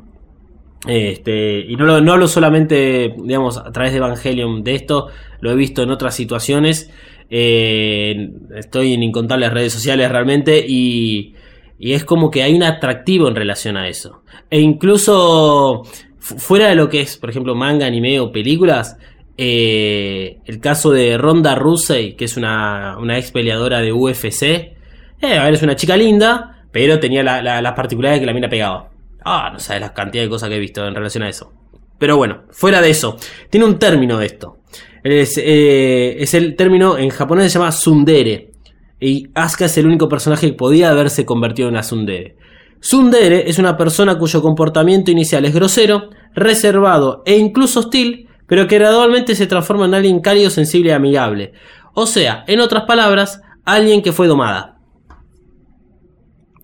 [0.88, 5.07] Este, y no, lo, no hablo solamente, digamos, a través de Evangelion de esto,
[5.39, 6.91] lo he visto en otras situaciones.
[7.29, 11.36] Eh, estoy en incontables redes sociales realmente y,
[11.79, 14.23] y es como que hay un atractivo en relación a eso.
[14.49, 15.84] E incluso
[16.21, 18.97] fuera de lo que es, por ejemplo, manga, anime o películas,
[19.38, 24.44] eh, el caso de Ronda Rousey, que es una, ex peleadora de UFC.
[24.44, 24.76] Eh,
[25.22, 28.89] es una chica linda, pero tenía las particularidades que la mina pegaba.
[29.24, 31.52] Ah, no sabes la cantidad de cosas que he visto en relación a eso.
[31.98, 33.17] Pero bueno, fuera de eso,
[33.50, 34.58] tiene un término de esto.
[35.04, 38.52] Es, eh, es el término en japonés se llama Sundere.
[39.00, 42.36] Y Asuka es el único personaje que podía haberse convertido en una Sundere.
[42.80, 48.79] Sundere es una persona cuyo comportamiento inicial es grosero, reservado e incluso hostil, pero que
[48.79, 51.53] gradualmente se transforma en alguien cálido, sensible y amigable.
[51.93, 54.77] O sea, en otras palabras, alguien que fue domada.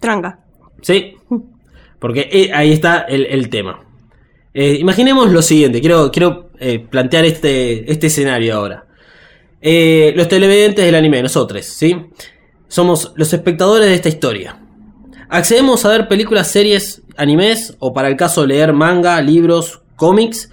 [0.02, 0.42] Tranca.
[0.82, 1.16] Sí,
[1.98, 3.86] porque eh, ahí está el, tema.
[4.54, 8.86] Eh, imaginemos lo siguiente, quiero, quiero eh, plantear este, este escenario ahora.
[9.62, 11.96] los televidentes del anime, nosotros, ¿sí?
[12.68, 14.60] Somos los espectadores de esta historia.
[15.30, 20.52] Accedemos a ver películas, series, animes, o para el caso leer manga, libros, cómics,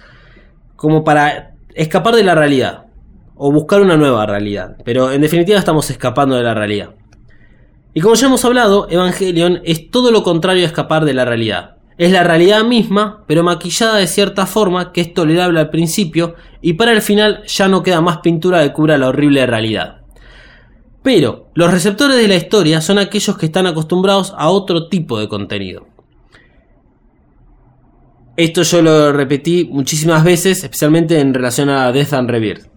[0.75, 2.85] como para escapar de la realidad
[3.35, 4.77] o buscar una nueva realidad.
[4.83, 6.91] Pero en definitiva estamos escapando de la realidad.
[7.93, 11.71] Y como ya hemos hablado, Evangelion es todo lo contrario a escapar de la realidad.
[11.97, 16.73] es la realidad misma, pero maquillada de cierta forma que es tolerable al principio y
[16.73, 20.01] para el final ya no queda más pintura que cubra la horrible realidad.
[21.03, 25.29] Pero los receptores de la historia son aquellos que están acostumbrados a otro tipo de
[25.29, 25.87] contenido.
[28.37, 32.67] Esto yo lo repetí muchísimas veces, especialmente en relación a Death and Rebirth.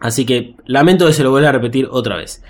[0.00, 2.42] Así que lamento que se lo vuelva a repetir otra vez.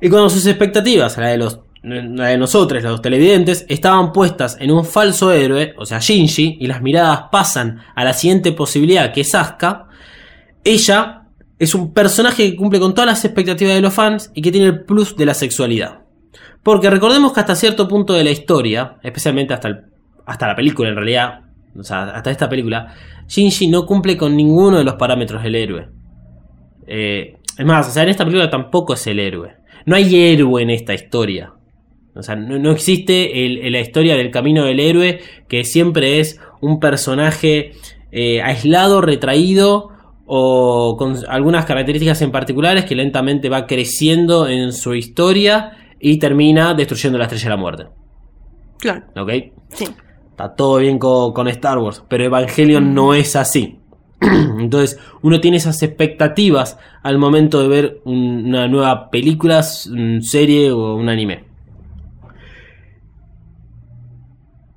[0.00, 4.70] Y cuando sus expectativas, la de los la de nosotros, los televidentes, estaban puestas en
[4.70, 9.22] un falso héroe, o sea, Shinji, y las miradas pasan a la siguiente posibilidad, que
[9.22, 9.88] es Asuka,
[10.64, 11.22] ella
[11.58, 14.68] es un personaje que cumple con todas las expectativas de los fans y que tiene
[14.68, 16.00] el plus de la sexualidad.
[16.62, 19.84] Porque recordemos que hasta cierto punto de la historia, especialmente hasta,
[20.24, 21.40] hasta la película en realidad,
[21.78, 22.94] o sea, hasta esta película,
[23.26, 25.88] Shinji no cumple con ninguno de los parámetros del héroe.
[26.86, 29.56] Eh, es más, o sea, en esta película tampoco es el héroe.
[29.86, 31.52] No hay héroe en esta historia.
[32.14, 33.32] O sea, no, existe
[33.70, 37.72] la historia del camino del héroe, que siempre es un personaje
[38.10, 39.88] eh, aislado, retraído,
[40.26, 46.74] o con algunas características en particulares que lentamente va creciendo en su historia y termina
[46.74, 47.86] destruyendo la estrella de la muerte.
[48.78, 49.04] Claro.
[49.16, 49.30] ¿Ok?
[49.70, 49.86] Sí.
[50.32, 53.78] Está todo bien con, Star Wars, pero Evangelion no es así.
[54.20, 61.10] Entonces, uno tiene esas expectativas al momento de ver una nueva película, serie o un
[61.10, 61.44] anime.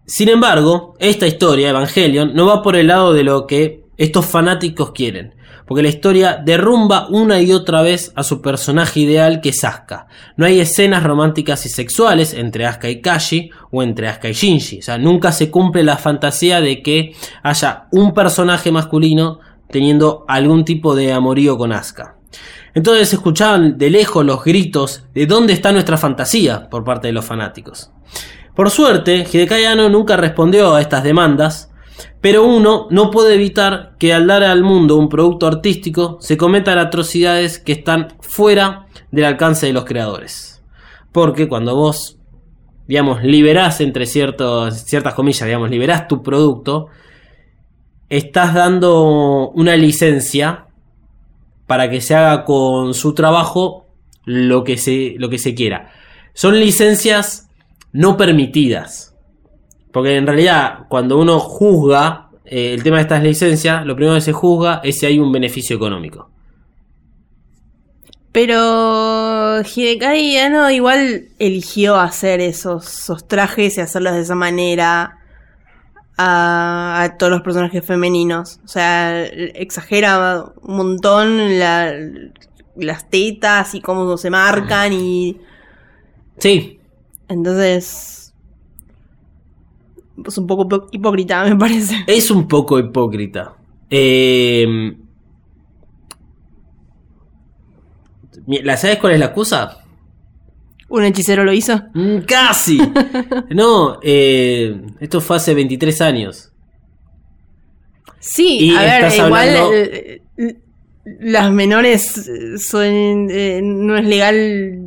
[0.05, 4.91] Sin embargo, esta historia, Evangelion, no va por el lado de lo que estos fanáticos
[4.91, 5.34] quieren,
[5.65, 10.07] porque la historia derrumba una y otra vez a su personaje ideal que es Asuka.
[10.37, 14.79] No hay escenas románticas y sexuales entre Asuka y Kashi o entre Asuka y Shinji,
[14.79, 20.65] o sea, nunca se cumple la fantasía de que haya un personaje masculino teniendo algún
[20.65, 22.15] tipo de amorío con Asuka.
[22.73, 27.23] Entonces escuchaban de lejos los gritos de dónde está nuestra fantasía por parte de los
[27.23, 27.91] fanáticos.
[28.53, 31.71] Por suerte, Hidekai Anno nunca respondió a estas demandas,
[32.21, 36.77] pero uno no puede evitar que al dar al mundo un producto artístico se cometan
[36.77, 40.63] atrocidades que están fuera del alcance de los creadores.
[41.11, 42.17] Porque cuando vos,
[42.87, 46.87] digamos, liberás entre ciertas comillas, digamos, liberás tu producto,
[48.09, 50.67] estás dando una licencia
[51.67, 53.87] para que se haga con su trabajo
[54.25, 55.91] lo que se, lo que se quiera.
[56.33, 57.49] Son licencias
[57.91, 59.04] no permitidas.
[59.95, 64.21] Porque en realidad, cuando uno juzga eh, el tema de estas licencias, lo primero que
[64.21, 66.29] se juzga es si hay un beneficio económico.
[68.33, 75.17] Pero Hidekai no igual eligió hacer esos, trajes y hacerlos de esa manera
[76.17, 78.59] a, todos los personajes femeninos.
[78.65, 85.39] O sea, exagera un montón las tetas y cómo se marcan y...
[86.37, 86.81] Sí,
[87.29, 88.24] entonces.
[90.23, 92.03] Es un poco hipócrita, me parece.
[92.07, 93.55] Es un poco hipócrita.
[93.89, 94.95] Eh,
[98.47, 99.77] ¿La sabes cuál es la excusa?
[100.87, 101.81] ¿Un hechicero lo hizo?
[101.93, 102.79] Mm, ¡Casi!
[103.49, 106.51] no, eh, esto fue hace 23 años.
[108.19, 110.21] Sí, a ver, igual eh,
[111.19, 114.84] las menores son, no es legal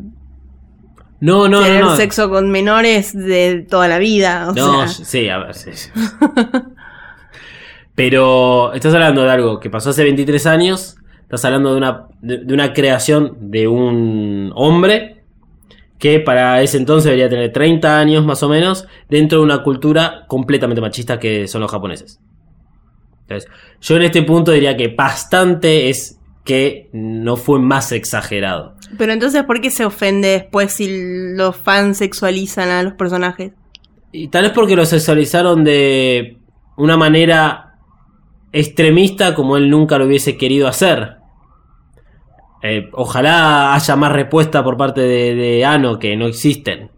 [1.20, 4.52] no, no, tener sexo con menores de toda la vida.
[4.54, 5.70] no, sí, a ver, sí.
[7.94, 10.96] Pero estás hablando de algo que pasó hace 23 años.
[11.22, 15.24] Estás hablando de una, de, una creación de un hombre
[15.98, 20.24] que para ese entonces debería tener 30 años más o menos dentro de una cultura
[20.28, 22.20] completamente machista que son los japoneses.
[23.22, 23.50] Entonces,
[23.80, 26.17] yo en este punto diría que bastante es
[26.48, 28.72] que no fue más exagerado.
[28.96, 33.52] Pero entonces, ¿por qué se ofende después si los fans sexualizan a los personajes?
[34.12, 36.38] Y tal vez porque lo sexualizaron de
[36.78, 37.74] una manera
[38.50, 41.18] extremista como él nunca lo hubiese querido hacer.
[42.62, 46.90] Eh, ojalá haya más respuesta por parte de, Ano que no existen.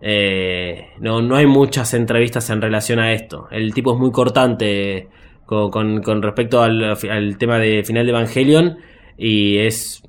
[0.00, 3.48] Eh, no, no hay muchas entrevistas en relación a esto.
[3.50, 5.08] El tipo es muy cortante
[5.48, 8.78] con, respecto al, tema de final de Evangelion.
[9.16, 10.02] Y es.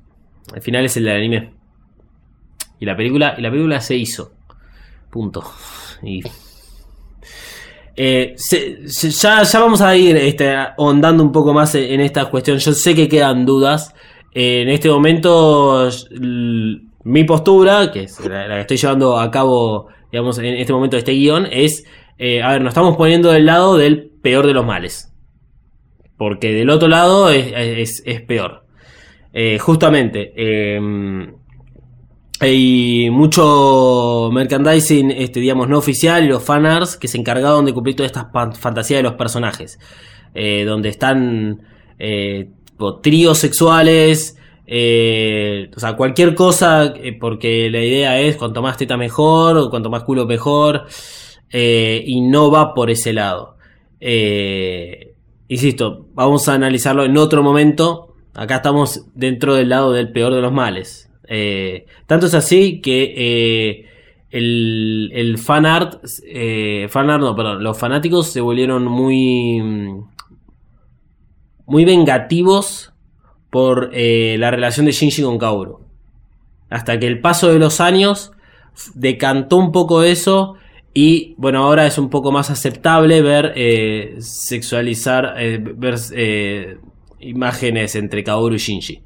[0.54, 1.52] El final es el del anime.
[2.78, 3.34] Y la película.
[3.38, 4.32] Y la película se hizo.
[5.10, 5.42] Punto.
[6.02, 6.22] Y.
[7.96, 12.58] Eh, ya, vamos a ir este, ahondando un poco más en esta cuestión.
[12.58, 13.94] Yo sé que quedan dudas.
[14.32, 15.88] en este momento,
[17.04, 21.00] mi postura, que es la, que estoy llevando a cabo, digamos, en este momento de
[21.00, 21.84] este guion, es,
[22.18, 25.09] eh, a ver, nos estamos poniendo del lado del peor de los males.
[26.20, 28.66] Porque del otro lado es, peor.
[29.32, 31.32] Eh, justamente, em,
[32.40, 38.12] hay mucho merchandising, este, digamos, no oficial los fanarts que se encargaron de cumplir todas
[38.12, 38.26] estas
[38.58, 39.78] fantasías de los personajes.
[40.34, 41.62] Eh, donde están
[41.98, 42.50] eh,
[43.02, 49.70] tríos sexuales, o sea, cualquier cosa, porque la idea es cuanto más teta mejor, o
[49.70, 50.84] cuanto más culo mejor,
[51.50, 53.56] y no va por ese lado.
[55.50, 58.14] Insisto, vamos a analizarlo en otro momento.
[58.34, 61.10] Acá estamos dentro del lado del peor de los males.
[61.28, 63.86] Eh, tanto es así que eh,
[64.30, 69.60] el, el fan art, eh, fan art, no, perdón, los fanáticos se volvieron muy,
[71.66, 72.92] muy vengativos
[73.50, 75.80] por la relación de Shinji con Kaoru.
[76.70, 78.30] Hasta que el paso de los años
[78.94, 80.54] decantó un poco eso
[80.92, 83.54] y bueno, ahora es un poco más aceptable ver
[84.20, 85.34] sexualizar,
[85.76, 85.96] ver
[87.20, 89.02] imágenes entre Kaoru y Shinji.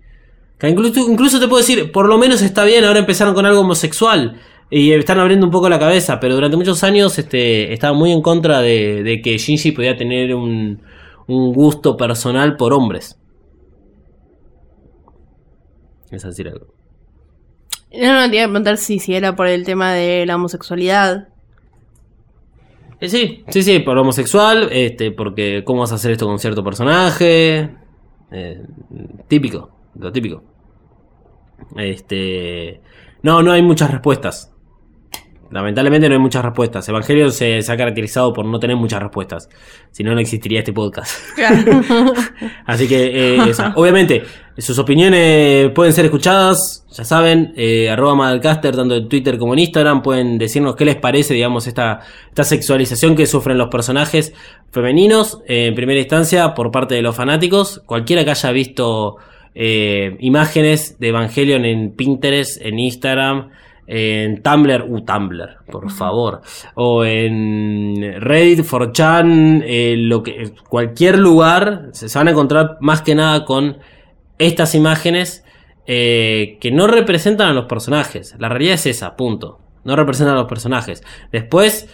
[0.62, 4.92] Incluso, te puedo decir, por lo menos está bien, ahora empezaron con algo homosexual y
[4.92, 8.60] están abriendo un poco la cabeza, pero durante muchos años este, estaba muy en contra
[8.60, 10.80] de, que Shinji podía tener un,
[11.26, 13.18] gusto personal por hombres.
[16.10, 16.66] Es decir algo.
[17.92, 21.28] No, no, te iba a preguntar si, si era por el tema de la homosexualidad.
[23.00, 26.62] Eh, sí, sí, sí, por homosexual, este, porque cómo vas a hacer esto con cierto
[26.62, 27.70] personaje.
[28.30, 28.62] Eh,
[29.28, 30.42] típico, lo típico.
[31.76, 32.80] Este.
[33.22, 34.53] No, no hay muchas respuestas.
[35.54, 36.88] Lamentablemente no hay muchas respuestas.
[36.88, 39.48] Evangelion se, ha caracterizado por no tener muchas respuestas.
[39.92, 41.16] Si no, no existiría este podcast.
[42.66, 44.24] Así que, eh, obviamente,
[44.58, 46.84] sus opiniones pueden ser escuchadas.
[46.90, 50.02] Ya saben, eh, arroba Madalcaster, tanto en Twitter como en Instagram.
[50.02, 52.00] Pueden decirnos qué les parece, digamos, esta,
[52.30, 54.34] esta sexualización que sufren los personajes
[54.72, 55.38] femeninos.
[55.46, 57.80] Eh, en primera instancia, por parte de los fanáticos.
[57.86, 59.18] Cualquiera que haya visto
[59.54, 63.50] eh, imágenes de Evangelion en Pinterest, en Instagram,
[63.86, 66.40] en Tumblr, uh, Tumblr, por favor,
[66.74, 73.14] o en Reddit, 4chan, eh, lo que, cualquier lugar, se van a encontrar más que
[73.14, 73.78] nada con
[74.38, 75.44] estas imágenes
[75.86, 78.34] eh, que no representan a los personajes.
[78.38, 79.60] La realidad es esa, punto.
[79.84, 81.02] No representan a los personajes.
[81.30, 81.88] Después,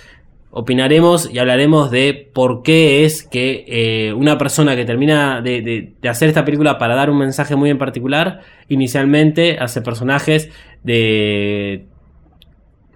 [0.50, 6.28] opinaremos y hablaremos de por qué es que eh, una persona que termina de, hacer
[6.28, 10.50] esta película para dar un mensaje muy en particular, inicialmente hace personajes
[10.82, 11.84] de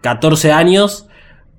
[0.01, 1.09] 14 años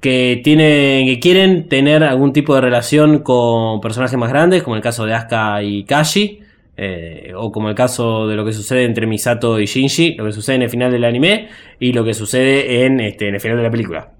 [0.02, 4.82] que, tienen, que quieren tener algún tipo de relación con personajes más grandes, como el
[4.82, 6.41] caso de Asuka y Kashi.
[6.78, 10.34] Eh, o como el caso de lo que sucede entre Misato y Shinji, lo que
[10.34, 11.48] sucede en el final del anime
[11.80, 14.12] y lo que sucede en, este, en el final de la película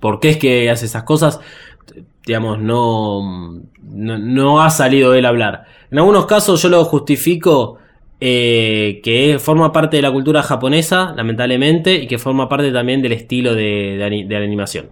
[0.00, 1.40] por qué es que hace esas cosas,
[2.26, 5.64] digamos, no, no, ha salido él a hablar.
[5.90, 7.78] En algunos casos yo lo justifico
[8.20, 13.12] eh, que forma parte de la cultura japonesa, lamentablemente, y que forma parte también del
[13.12, 14.90] estilo de, la animación.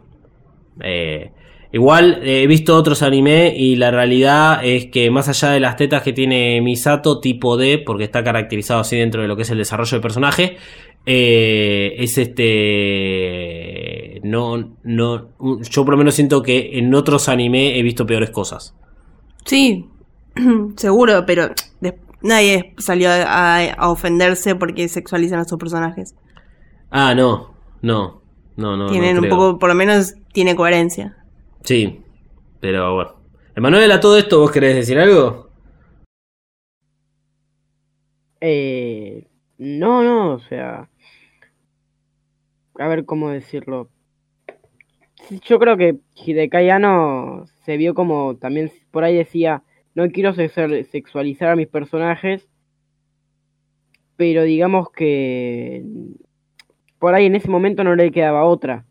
[0.81, 1.33] Eh,
[1.75, 6.03] igual he visto otros anime y la realidad es que más allá de las tetas
[6.03, 9.59] que tiene Misato, tipo D, porque está caracterizado así dentro de lo que es el
[9.59, 10.57] desarrollo del personaje,
[11.05, 13.41] eh, es este.
[14.23, 15.29] No, no.
[15.69, 18.77] Yo por lo menos siento que en otros anime he visto peores cosas.
[19.45, 19.87] Sí,
[20.77, 21.51] seguro, pero
[22.23, 26.15] nadie salió a, ofenderse porque sexualizan a sus personajes.
[26.93, 27.53] Ah, no,
[27.83, 28.23] no,
[28.57, 28.87] no, no.
[28.91, 31.17] Tienen un poco, por lo menos tiene coherencia.
[31.65, 32.03] Sí,
[32.61, 33.15] pero bueno.
[33.57, 35.49] Emanuel, a todo esto, ¿vos querés decir algo?
[38.41, 40.91] Eh, no, no, o sea,
[42.79, 43.89] a ver cómo decirlo.
[45.47, 46.69] Yo creo que Hidekai
[47.65, 49.63] se vio como también por ahí decía,
[49.95, 52.47] no quiero sexualizar a mis personajes,
[54.17, 55.83] pero digamos que
[56.99, 58.85] por ahí en ese momento no le quedaba otra.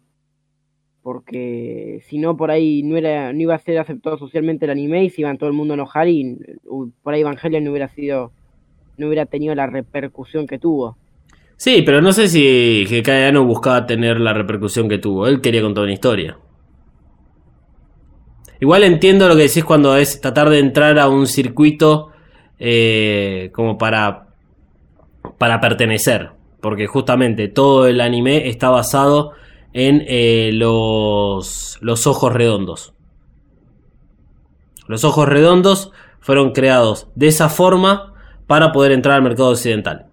[1.04, 5.04] Porque si no, por ahí no, era, no iba a ser aceptado socialmente el anime
[5.04, 6.38] y se iban todo el mundo a enojar y
[7.04, 8.32] por ahí Evangelion no hubiera sido,
[8.98, 10.98] no hubiera tenido la repercusión que tuvo.
[11.58, 12.86] Sí, pero no sé si
[13.32, 15.28] no buscaba tener la repercusión que tuvo.
[15.28, 16.38] Él quería contar una historia.
[18.60, 22.12] Igual entiendo lo que decís cuando es tratar de entrar a un circuito
[22.60, 24.28] eh, como para,
[25.38, 26.30] para pertenecer.
[26.62, 29.34] Porque justamente todo el anime está basado
[29.74, 32.94] en eh, los, los ojos redondos.
[34.88, 38.14] Los ojos redondos fueron creados de esa forma
[38.48, 40.08] para poder entrar al mercado occidental.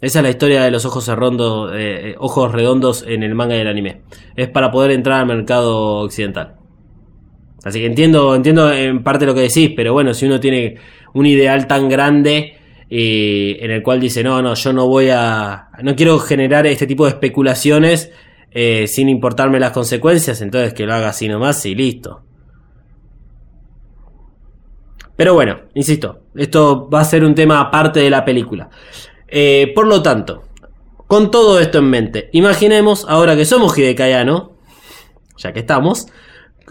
[0.00, 3.60] Esa es la historia de los ojos, redondos, eh, ojos redondos en el manga y
[3.60, 4.02] el anime.
[4.34, 6.56] Es para poder entrar al mercado occidental.
[7.64, 10.76] Así que entiendo, entiendo en parte lo que decís, pero bueno, si uno tiene
[11.14, 12.56] un ideal tan grande,
[12.90, 16.86] y en el cual dice, no, no, yo no voy a, no quiero generar este
[16.86, 18.10] tipo de especulaciones
[18.54, 22.22] eh, sin importarme las consecuencias, entonces que lo haga así nomás y listo.
[25.16, 28.70] Pero bueno, insisto, esto va a ser un tema aparte de la película.
[29.28, 30.44] Eh, por lo tanto,
[31.06, 34.52] con todo esto en mente, imaginemos ahora que somos Hidekayano,
[35.36, 36.06] ya que estamos,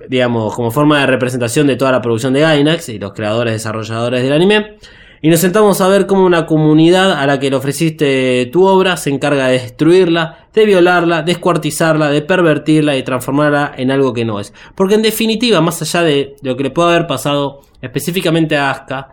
[0.10, 4.24] digamos, como forma de representación de toda la producción de Gainax y los creadores desarrolladores
[4.24, 4.78] del anime,
[5.24, 8.98] y nos sentamos a ver cómo una comunidad a la que le ofreciste tu obra
[8.98, 14.40] se encarga de destruirla, de violarla, descuartizarla, de pervertirla y transformarla en algo que no
[14.40, 14.52] es.
[14.74, 19.10] Porque en definitiva, más allá de lo que le puede haber pasado específicamente a Asuka,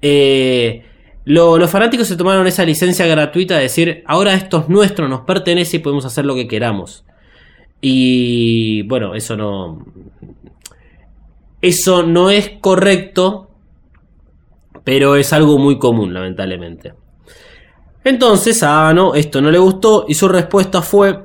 [0.00, 0.82] eh,
[1.24, 5.76] los fanáticos se tomaron esa licencia gratuita de decir, ahora esto es nuestro, nos pertenece
[5.76, 7.04] y podemos hacer lo que queramos.
[7.80, 9.84] Y bueno, eso no...
[11.60, 13.51] Eso no es correcto,
[14.84, 16.94] pero es algo muy común, lamentablemente.
[18.04, 21.24] Entonces a Ano esto no le gustó y su respuesta fue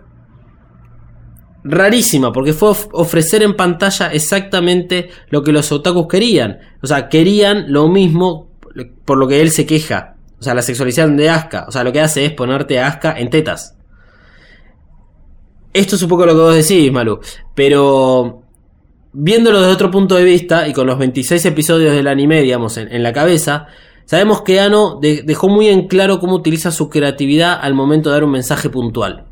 [1.64, 6.60] rarísima, porque fue ofrecer en pantalla exactamente lo que los otakus querían.
[6.82, 8.51] O sea, querían lo mismo
[9.05, 10.16] por lo que él se queja.
[10.39, 11.66] O sea, la sexualización de Aska.
[11.68, 13.76] O sea, lo que hace es ponerte a Aska en tetas.
[15.74, 17.20] Esto es un poco lo que vos decís, Malu.
[17.55, 18.43] Pero
[19.14, 23.03] viéndolo desde otro punto de vista y con los 26 episodios del anime, digamos, en,
[23.03, 23.68] la cabeza,
[24.05, 28.24] sabemos que Ano dejó muy en claro cómo utiliza su creatividad al momento de dar
[28.24, 29.26] un mensaje puntual.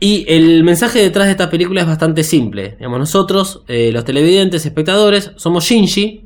[0.00, 2.74] Y el mensaje detrás de esta película es bastante simple.
[2.76, 6.24] Digamos, nosotros, eh, los televidentes, espectadores, somos Shinji,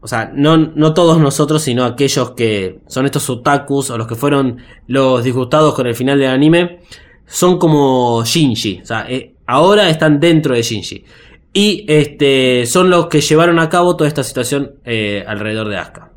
[0.00, 4.14] o sea, no, no todos nosotros, sino aquellos que son estos otakus o los que
[4.14, 6.80] fueron los disgustados con el final del anime,
[7.26, 8.80] son como Shinji.
[8.82, 11.04] O sea, eh, ahora están dentro de Shinji.
[11.52, 16.12] Y este, son los que llevaron a cabo toda esta situación eh, alrededor de Asuka.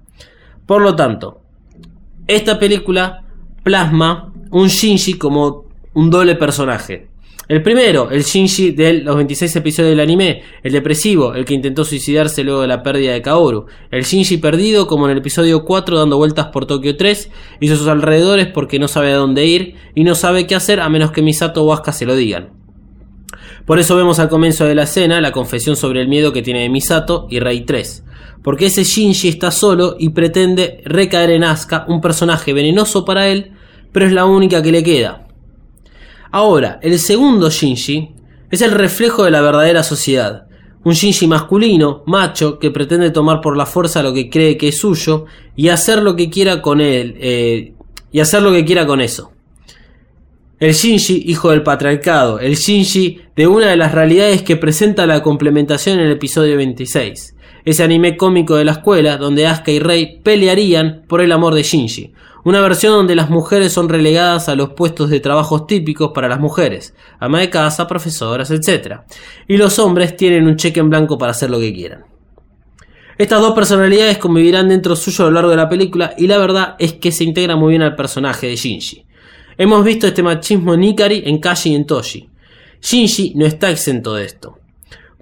[0.67, 1.41] Por lo tanto,
[2.27, 3.23] esta película
[3.63, 7.07] plasma un Shinji como un doble personaje.
[7.47, 11.83] El primero, el Shinji de los 26 episodios del anime, el depresivo, el que intentó
[11.83, 15.99] suicidarse luego de la pérdida de Kaoru, el Shinji perdido como en el episodio 4
[15.99, 17.29] dando vueltas por Tokio 3,
[17.61, 20.89] hizo sus alrededores porque no sabe a dónde ir y no sabe qué hacer a
[20.89, 22.60] menos que Misato o Asuka se lo digan.
[23.65, 26.61] Por eso vemos al comienzo de la escena la confesión sobre el miedo que tiene
[26.61, 28.03] de Misato y Rey 3.
[28.43, 33.51] Porque ese Shinji está solo y pretende recaer en Asuka, un personaje venenoso para él,
[33.91, 35.27] pero es la única que le queda.
[36.31, 38.15] Ahora, el segundo Shinji
[38.49, 40.47] es el reflejo de la verdadera sociedad.
[40.83, 44.77] Un Shinji masculino, macho, que pretende tomar por la fuerza lo que cree que es
[44.79, 45.25] suyo
[45.55, 47.73] y hacer lo que quiera con él, eh,
[48.11, 49.31] y hacer lo que quiera con eso.
[50.61, 55.23] El Shinji, hijo del patriarcado, el Shinji de una de las realidades que presenta la
[55.23, 57.35] complementación en el episodio 26.
[57.65, 61.63] Ese anime cómico de la escuela donde Asuka y Rei pelearían por el amor de
[61.63, 66.29] Shinji, una versión donde las mujeres son relegadas a los puestos de trabajos típicos para
[66.29, 68.97] las mujeres, ama de casa, profesoras, etc.
[69.47, 72.05] Y los hombres tienen un cheque en blanco para hacer lo que quieran.
[73.17, 76.75] Estas dos personalidades convivirán dentro suyo a lo largo de la película y la verdad
[76.77, 79.05] es que se integra muy bien al personaje de Shinji.
[79.57, 82.29] Hemos visto este machismo en Ikari, en Kashi y en Toshi.
[82.81, 84.57] Shinji no está exento de esto.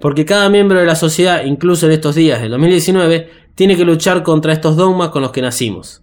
[0.00, 4.22] Porque cada miembro de la sociedad, incluso en estos días del 2019, tiene que luchar
[4.22, 6.02] contra estos dogmas con los que nacimos.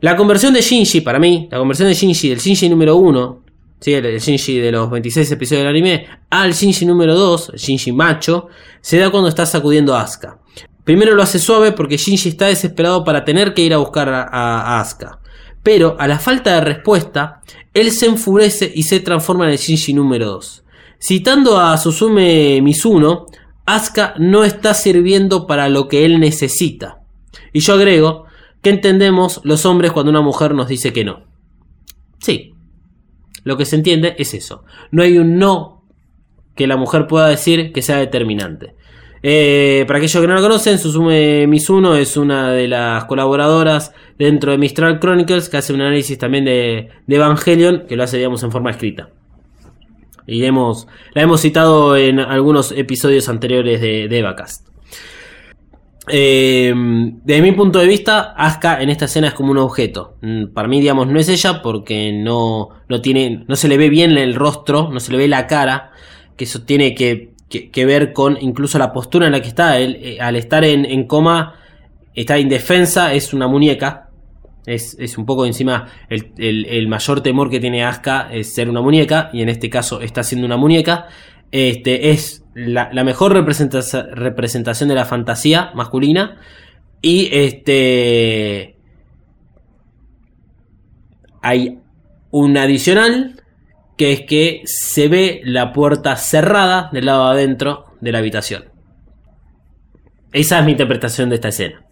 [0.00, 3.42] La conversión de Shinji, para mí, la conversión de Shinji, del Shinji número 1,
[3.80, 3.94] ¿sí?
[3.94, 8.48] el Shinji de los 26 episodios del anime, al Shinji número 2, el Shinji macho,
[8.80, 10.38] se da cuando está sacudiendo a Asuka.
[10.84, 14.80] Primero lo hace suave porque Shinji está desesperado para tener que ir a buscar a,
[14.80, 15.20] Asuka.
[15.62, 17.42] Pero a la falta de respuesta,
[17.74, 20.64] él se enfurece y se transforma en el Shinji número 2.
[21.00, 23.26] Citando a Susume Mizuno,
[23.64, 26.98] Asuka no está sirviendo para lo que él necesita.
[27.52, 28.26] Y yo agrego,
[28.62, 31.24] ¿Qué entendemos los hombres cuando una mujer nos dice que no?
[32.20, 32.54] Sí.
[33.42, 34.62] Lo que se entiende es eso.
[34.92, 35.84] No hay un no
[36.54, 38.76] que la mujer pueda decir que sea determinante.
[39.24, 44.50] Eh, para aquellos que no la conocen, Susume Mizuno es una de las colaboradoras dentro
[44.50, 48.50] de Mistral Chronicles que hace un análisis también de, Evangelion, que lo hace, digamos, en
[48.50, 49.10] forma escrita.
[50.26, 54.68] Y hemos, la hemos citado en algunos episodios anteriores de, Evacast.
[56.08, 56.74] Eh,
[57.24, 60.16] desde mi punto de vista, Asuka en esta escena es como un objeto.
[60.20, 63.88] Mm, para mí, digamos, no es ella porque no, no tiene, no se le ve
[63.88, 65.92] bien el rostro, no se le ve la cara,
[66.36, 67.31] que eso tiene que,
[67.74, 69.78] ver con incluso la postura en la que está.
[69.78, 71.54] Él, eh, al estar en, coma,
[72.14, 74.08] está indefensa, es una muñeca.
[74.64, 79.42] Es, un poco encima el, mayor temor que tiene Asuka es ser una muñeca, y
[79.42, 81.08] en este caso está siendo una muñeca.
[81.50, 86.38] Este, es la, mejor representación de la fantasía masculina.
[87.00, 88.76] Y este.
[91.42, 91.78] hay
[92.30, 93.41] un adicional
[94.02, 98.64] que es que se ve la puerta cerrada del lado adentro de la habitación.
[100.32, 101.84] Esa es mi interpretación de esta escena.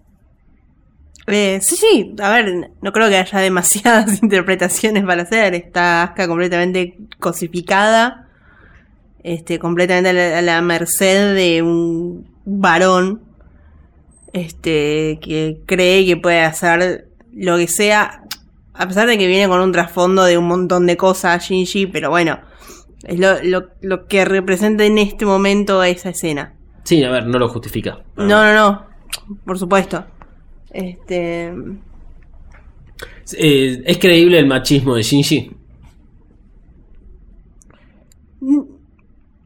[1.28, 5.54] Eh, sí, sí, a ver, no creo que haya demasiadas interpretaciones para hacer.
[5.54, 8.26] Está Asuka completamente cosificada,
[9.22, 13.22] este, completamente a la, a la merced de un varón,
[14.32, 18.24] este, que cree que puede hacer lo que sea,
[18.80, 22.08] a pesar de que viene con un trasfondo de un montón de cosas, Shinji, pero
[22.08, 22.40] bueno,
[23.04, 26.54] es lo, lo, lo que representa en este momento esa escena.
[26.84, 28.02] Sí, a ver, no lo justifica.
[28.16, 28.86] No, no, no,
[29.44, 30.06] por supuesto.
[30.70, 31.52] Este.
[33.36, 35.50] Eh, ¿Es creíble el machismo de Shinji?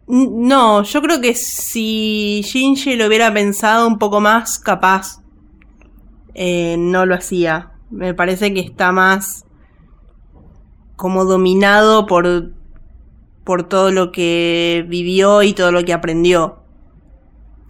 [0.06, 5.24] No, yo creo que si Shinji lo hubiera pensado un poco más, capaz
[6.34, 7.72] eh, no lo hacía.
[7.90, 9.44] Me parece que está más
[10.96, 12.52] como dominado por,
[13.44, 16.62] por todo lo que vivió y todo lo que aprendió.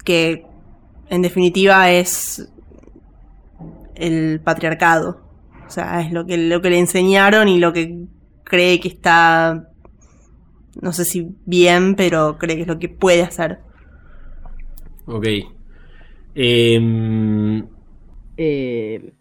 [0.04, 0.46] Que
[1.08, 2.48] en definitiva es
[3.94, 5.20] el patriarcado.
[5.66, 8.06] O sea, es lo que, lo que le enseñaron y lo que
[8.44, 9.68] cree que está,
[10.80, 13.60] no sé si bien, pero cree que es lo que puede hacer.
[15.06, 15.26] Ok.
[16.34, 17.64] Em,
[18.36, 19.12] Eh,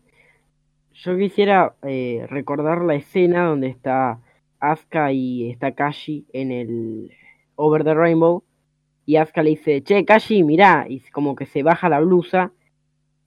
[1.04, 4.22] yo quisiera eh, recordar la escena donde está
[4.60, 7.12] Asuka y está Kashi en el
[7.56, 8.44] Over the Rainbow.
[9.06, 10.86] Y Asuka le dice, che, Kashi, mirá.
[10.88, 12.54] Y como que se baja la blusa.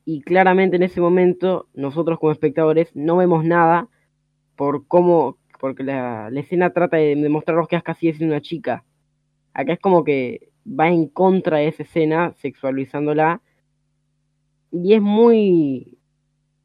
[0.06, 3.88] Y claramente en ese momento, nosotros como espectadores no vemos nada
[4.56, 5.36] por cómo.
[5.60, 8.84] Porque la, escena trata de demostrarnos que Asuka sigue siendo una chica.
[9.52, 13.42] Acá es como que va en contra de esa escena, sexualizándola.
[14.72, 15.98] Y es muy.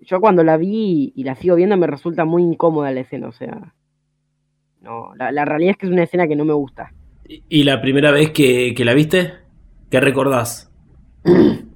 [0.02, 3.32] Yo cuando la vi y la sigo viendo me resulta muy incómoda la escena, o
[3.32, 3.74] sea.
[4.82, 6.92] No, la, la realidad es que es una escena que no me gusta.
[7.28, 9.34] ¿Y y la primera vez que, que la viste?
[9.90, 10.72] ¿Qué recordás?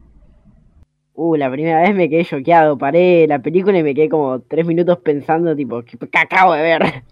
[1.18, 4.66] Uh, la primera vez me quedé choqueado, paré la película y me quedé como tres
[4.66, 6.82] minutos pensando, tipo, ¿qué, qué acabo de ver?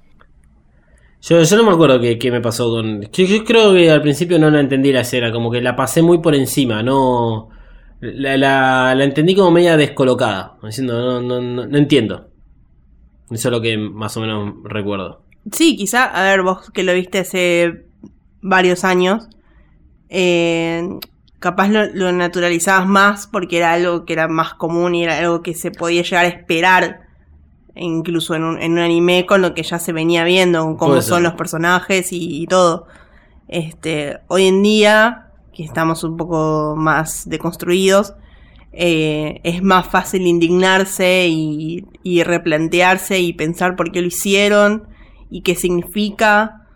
[1.22, 3.02] Yo, yo no me acuerdo qué, qué me pasó con...
[3.04, 6.02] Yo, yo creo que al principio no la entendí la escena, como que la pasé
[6.02, 7.48] muy por encima, no...
[8.04, 12.28] La, la- la entendí como media descolocada, diciendo, no, no, no, no entiendo.
[13.32, 15.22] Eso es lo que más o menos recuerdo.
[15.52, 17.86] Sí, quizá, a ver, vos que lo viste hace
[18.42, 19.28] varios años,
[20.10, 20.88] eh,
[21.40, 25.42] capaz lo, lo naturalizabas más porque era algo que era más común y era algo
[25.42, 27.02] que se podía llegar a esperar,
[27.76, 30.96] incluso en un, en un anime con lo que ya se venía viendo, con cómo
[31.02, 32.88] son los personajes y, y todo.
[33.48, 35.23] Este, hoy en día,
[35.54, 38.14] que estamos un poco más deconstruidos,
[38.72, 41.86] eh, es más fácil indignarse y,
[42.24, 44.88] replantearse y pensar por qué lo hicieron
[45.30, 46.68] y qué significa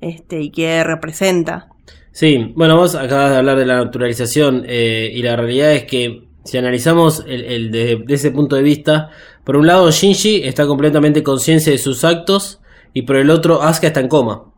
[0.00, 1.68] este, y qué representa.
[2.12, 6.24] Sí, bueno, vos acabas de hablar de la naturalización eh, y la realidad es que
[6.44, 9.10] si analizamos el, desde ese punto de vista,
[9.44, 12.60] por un lado Shinji está completamente consciente de sus actos
[12.94, 14.49] y por el otro Asuka está en coma.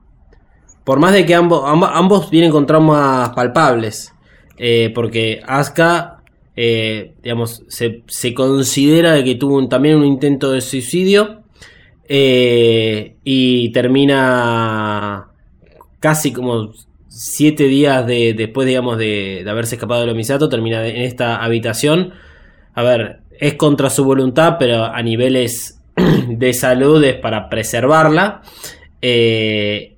[0.85, 4.13] Por más de que ambos, vienen con traumas palpables,
[4.59, 6.23] eh, porque Asuka,
[6.57, 11.43] eh, digamos, se, se considera de que tuvo también un intento de suicidio
[12.09, 15.29] eh, y termina
[16.01, 16.73] casi como
[17.09, 22.13] siete días de, después, digamos, de, haberse escapado del homisato, termina en esta habitación.
[22.75, 25.81] A ver, es contra su voluntad, pero a niveles
[26.29, 28.43] de salud es para preservarla.
[29.01, 29.92] Eh,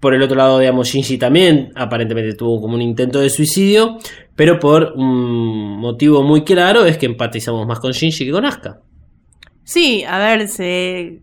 [0.00, 3.98] por el otro lado, digamos, Shinji también aparentemente tuvo como un intento de suicidio,
[4.34, 8.80] pero por un motivo muy claro es que empatizamos más con Shinji que con Asuka.
[9.62, 11.20] Sí, a ver, se,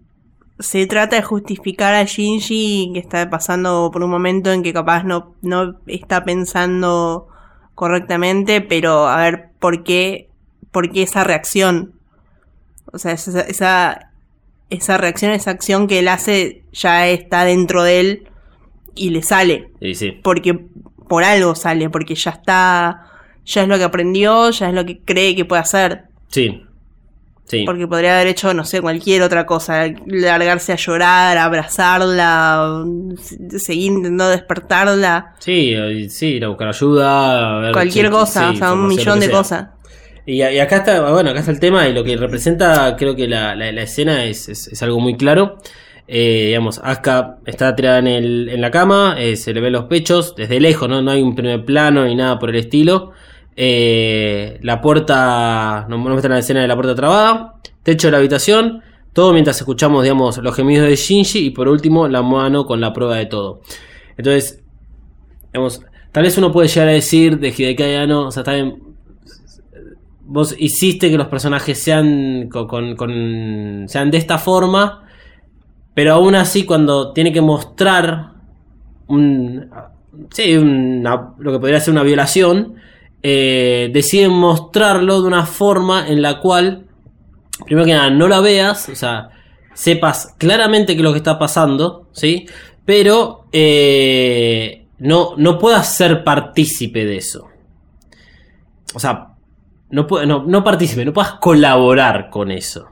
[0.59, 5.03] se trata de justificar a Shinji que está pasando por un momento en que capaz
[5.03, 7.28] no, no está pensando
[7.73, 10.30] correctamente, pero a ver, ¿por qué,
[10.69, 11.93] por qué esa reacción?
[12.93, 14.11] O sea, esa, esa,
[14.69, 18.28] esa reacción, esa acción que él hace ya está dentro de él
[18.97, 19.69] y le sale.
[19.93, 20.19] Sí.
[20.23, 20.53] Porque
[21.07, 23.03] por algo sale, porque ya está,
[23.45, 26.03] ya es lo que aprendió, ya es lo que cree que puede hacer.
[26.29, 26.63] Sí.
[27.45, 27.63] Sí.
[27.65, 29.85] Porque podría haber hecho, no sé, cualquier otra cosa.
[30.05, 32.83] Largarse a llorar, abrazarla,
[33.57, 35.33] seguir intentando despertarla.
[35.39, 35.73] Sí,
[36.09, 37.57] sí, ir a buscar ayuda.
[37.57, 39.35] a ver, Cualquier cosa, sí, o sea, un millón de sea.
[39.37, 39.67] cosas.
[40.25, 43.29] Y, y acá está, bueno, acá está el tema y lo que representa, creo que
[43.29, 45.57] la, la- la escena es, es- es algo muy claro.
[46.08, 50.60] Eh, digamos, Asuka está tirada en, la cama, eh, se le ven los pechos desde
[50.60, 51.01] lejos, ¿no?
[51.01, 53.12] No hay un primer plano ni nada por el estilo.
[53.55, 58.82] Eh, la puerta, nos muestran la escena de la puerta trabada, techo de la habitación,
[59.14, 62.93] Todo mientras escuchamos, digamos, los gemidos de Shinji y por último la mano con la
[62.93, 63.62] prueba de todo.
[64.16, 64.62] Entonces,
[65.51, 65.82] digamos,
[66.12, 68.53] tal vez uno puede llegar a decir de Hideki Anno, o sea, está
[70.24, 75.07] vos hiciste que los personajes sean, con, con- sean de esta forma,
[75.97, 78.33] pero aún así cuando tiene que mostrar
[79.07, 79.67] un,
[80.31, 82.75] sí, una- lo que podría ser una violación,
[83.23, 86.85] eh, deciden mostrarlo de una forma en la cual,
[87.65, 89.29] primero que nada, no la veas, o sea,
[89.73, 92.45] sepas claramente qué es lo que está pasando, ¿sí?
[92.85, 97.47] Pero eh, no, no puedas ser partícipe de eso.
[98.93, 99.29] O sea,
[99.89, 102.85] no, no, no partícipe, no puedas colaborar con eso.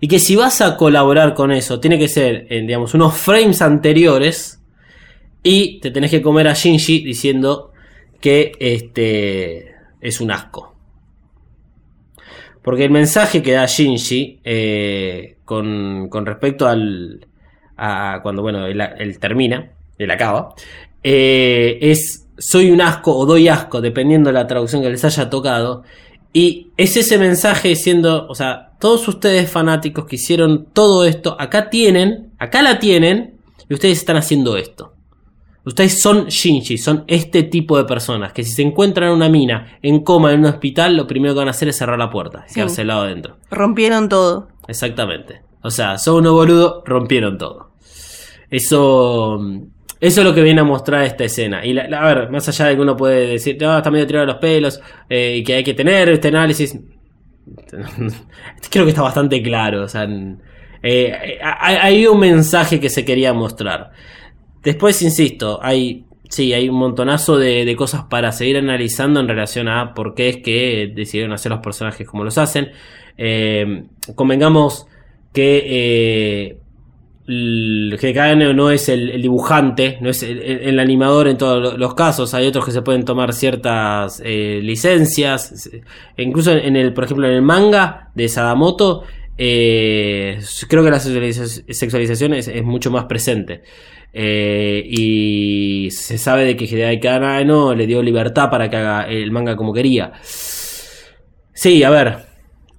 [0.00, 3.62] Y que si vas a colaborar con eso, tiene que ser en, digamos, unos frames
[3.62, 4.62] anteriores.
[5.42, 7.72] Y te tenés que comer a Shinji diciendo
[8.20, 10.74] que este es un asco.
[12.62, 17.26] Porque el mensaje que da Shinji eh, con, con respecto al.
[17.76, 20.54] a cuando bueno, él, termina, él acaba,
[21.02, 25.30] eh, es soy un asco o doy asco, dependiendo de la traducción que les haya
[25.30, 25.84] tocado.
[26.32, 31.70] Y es ese mensaje diciendo, o sea, todos ustedes fanáticos que hicieron todo esto, acá
[31.70, 33.34] tienen, acá la tienen,
[33.68, 34.92] y ustedes están haciendo esto.
[35.64, 39.78] Ustedes son Shinji, son este tipo de personas que si se encuentran en una mina,
[39.82, 42.44] en coma, en un hospital, lo primero que van a hacer es cerrar la puerta
[42.46, 42.54] y Sí.
[42.56, 43.38] quedarse al lado adentro.
[43.50, 44.48] Rompieron todo.
[44.68, 45.40] Exactamente.
[45.62, 47.70] O sea, son unos boludos, rompieron todo.
[48.50, 49.40] Eso,
[50.00, 51.64] eso es lo que viene a mostrar esta escena.
[51.66, 54.06] Y la- la- a ver, más allá de que uno puede decir, no, está medio
[54.06, 56.78] tirado los pelos eh, y que hay que tener este análisis,
[58.70, 59.84] creo que está bastante claro.
[59.84, 60.40] O sea, en-
[60.82, 63.90] eh, hay, un mensaje que se quería mostrar.
[64.62, 66.04] Después, insisto, hay.
[66.28, 70.36] Sí, hay un montonazo de, cosas para seguir analizando en relación a por qué es
[70.38, 72.72] que decidieron hacer los personajes como los hacen.
[73.16, 73.84] Eh,
[74.16, 74.88] convengamos
[75.32, 76.58] que eh,
[77.26, 82.34] GKN no es el, dibujante, no es el, animador en todos lo- los casos.
[82.34, 85.68] Hay otros que se pueden tomar ciertas eh, licencias.
[86.16, 89.02] E Incluso en el, por ejemplo, en el manga de Sadamoto,
[89.38, 93.62] eh, creo que la sexualiza- sexualización es, mucho más presente.
[94.12, 99.30] Eh, y se sabe de que Hideaki Anno le dio libertad para que haga el
[99.32, 100.12] manga como quería.
[100.22, 102.25] Sí, a ver.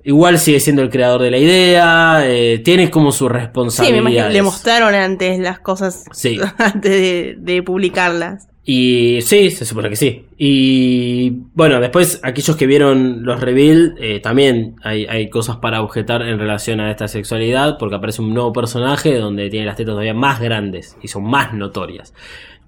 [0.08, 2.22] Igual sigue siendo el creador de la idea.
[2.26, 4.00] eh, tiene como su Sí, me responsabilidad.
[4.00, 4.30] imagino.
[4.30, 6.40] Le mostraron antes las cosas Sí.
[6.58, 8.48] antes de, de publicarlas.
[8.70, 10.26] Y sí, se supone que sí.
[10.38, 16.22] Y bueno, después aquellos que vieron los reveal, eh, también hay, hay cosas para objetar
[16.22, 20.14] en relación a esta sexualidad, porque aparece un nuevo personaje donde tiene las tetas todavía
[20.14, 22.14] más grandes y son más notorias.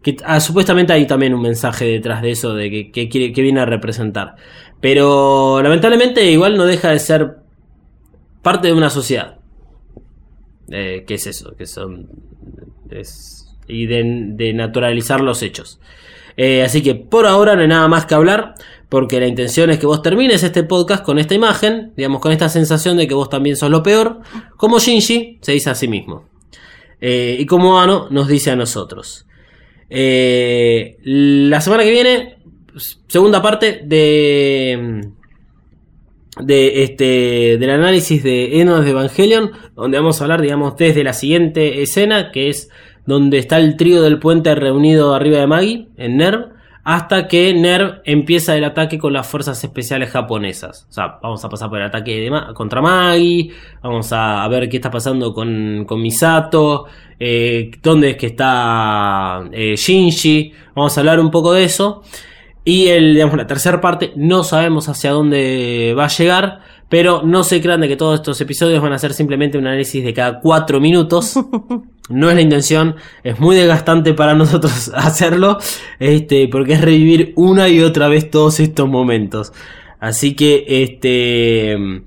[0.02, 3.42] Que, ah, supuestamente hay también un mensaje detrás de eso, de que, que, quiere- que
[3.42, 4.36] viene a representar.
[4.82, 7.38] Pero lamentablemente igual no deja de ser
[8.42, 9.38] parte de una sociedad.
[10.70, 11.56] Eh, ¿Qué es eso?
[11.56, 12.08] Que son...
[13.68, 14.04] y de,
[14.36, 15.80] de naturalizar los hechos.
[16.38, 18.56] Eh, así que por ahora no hay nada más que hablar,
[18.88, 22.48] porque la intención es que vos termines este podcast con esta imagen, digamos, con esta
[22.48, 24.22] sensación de que vos también sos lo peor,
[24.56, 26.30] como Shinji se dice a sí mismo.
[27.02, 29.26] Eh, y como Ano nos dice a nosotros.
[29.90, 32.39] Eh, la semana que viene,
[33.08, 35.10] segunda parte de
[36.40, 41.14] de este del análisis de Enos de Evangelion, donde vamos a hablar, digamos, desde la
[41.14, 42.70] siguiente escena, que es
[43.06, 46.50] donde está el trío del puente reunido arriba de Magi, en Nerv,
[46.84, 50.88] hasta que Nerv empieza el ataque con las fuerzas especiales japonesas.
[50.90, 53.52] O sea, vamos a pasar por el ataque contra Magi,
[53.84, 56.86] vamos a, a ver qué está pasando con, con Misato,
[57.20, 62.04] eh, dónde es que está eh, Shinji, vamos a hablar un poco de eso.
[62.70, 67.44] Y el, digamos, la tercera parte no sabemos hacia dónde va a llegar, pero no
[67.44, 70.40] se crean de que todos estos episodios van a ser simplemente un análisis de cada
[70.40, 71.34] cuatro minutos.
[72.10, 75.60] No es la intención, es muy desgastante para nosotros hacerlo,
[76.00, 79.54] este, porque es revivir una y otra vez todos estos momentos.
[80.00, 82.02] Así que, este,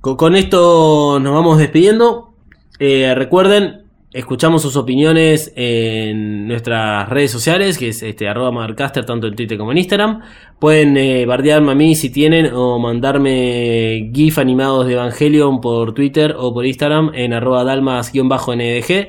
[0.00, 2.32] con, con esto nos vamos despidiendo.
[2.78, 9.28] Eh, recuerden, escuchamos sus opiniones en nuestras redes sociales, que es este, arroba Marcaster, tanto
[9.28, 10.20] en Twitter como en Instagram.
[10.58, 16.34] Pueden eh, bardearme a mí si tienen, o mandarme GIF animados de Evangelion por Twitter
[16.36, 19.08] o por Instagram en arroba dalmas-ndg.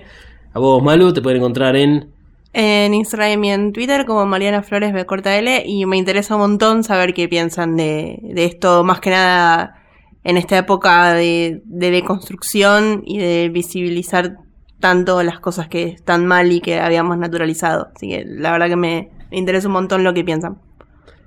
[0.54, 2.10] A vos, Malu, te pueden encontrar en...
[2.54, 6.42] En Instagram y en Twitter como Mariana Flores B corta L y me interesa un
[6.42, 9.82] montón saber qué piensan de, de esto, más que nada
[10.26, 14.36] en esta época de, de deconstrucción y de visibilizar
[14.82, 17.88] tanto las cosas que están mal y que habíamos naturalizado.
[17.96, 20.58] Así que la verdad que me, me interesa un montón lo que piensan.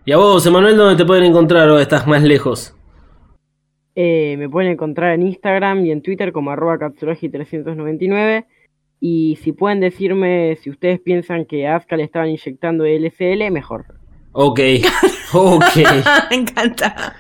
[0.05, 2.77] Y a vos, Emanuel, ¿dónde te pueden encontrar o estás más lejos?
[3.97, 8.45] Eh, me pueden encontrar en Instagram y en Twitter como arroba 399
[9.01, 13.87] y si pueden decirme si ustedes piensan que a Asuka le estaban inyectando LCL, mejor.
[14.33, 14.61] Ok,
[15.33, 15.77] ok.
[16.31, 17.15] Me encanta.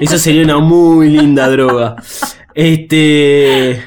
[0.00, 1.96] Eso sería una muy linda droga.
[2.54, 3.80] Este.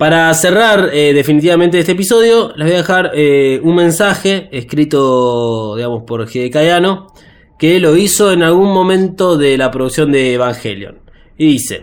[0.00, 6.04] Para cerrar eh, definitivamente este episodio, les voy a dejar eh, un mensaje escrito, digamos,
[6.04, 7.08] por Hidekayano,
[7.58, 11.00] que lo hizo en algún momento de la producción de Evangelion.
[11.36, 11.82] Y dice: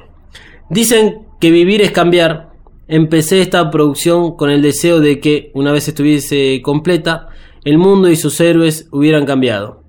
[0.67, 2.53] Dicen que vivir es cambiar.
[2.87, 7.27] Empecé esta producción con el deseo de que, una vez estuviese completa,
[7.65, 9.83] el mundo y sus héroes hubieran cambiado.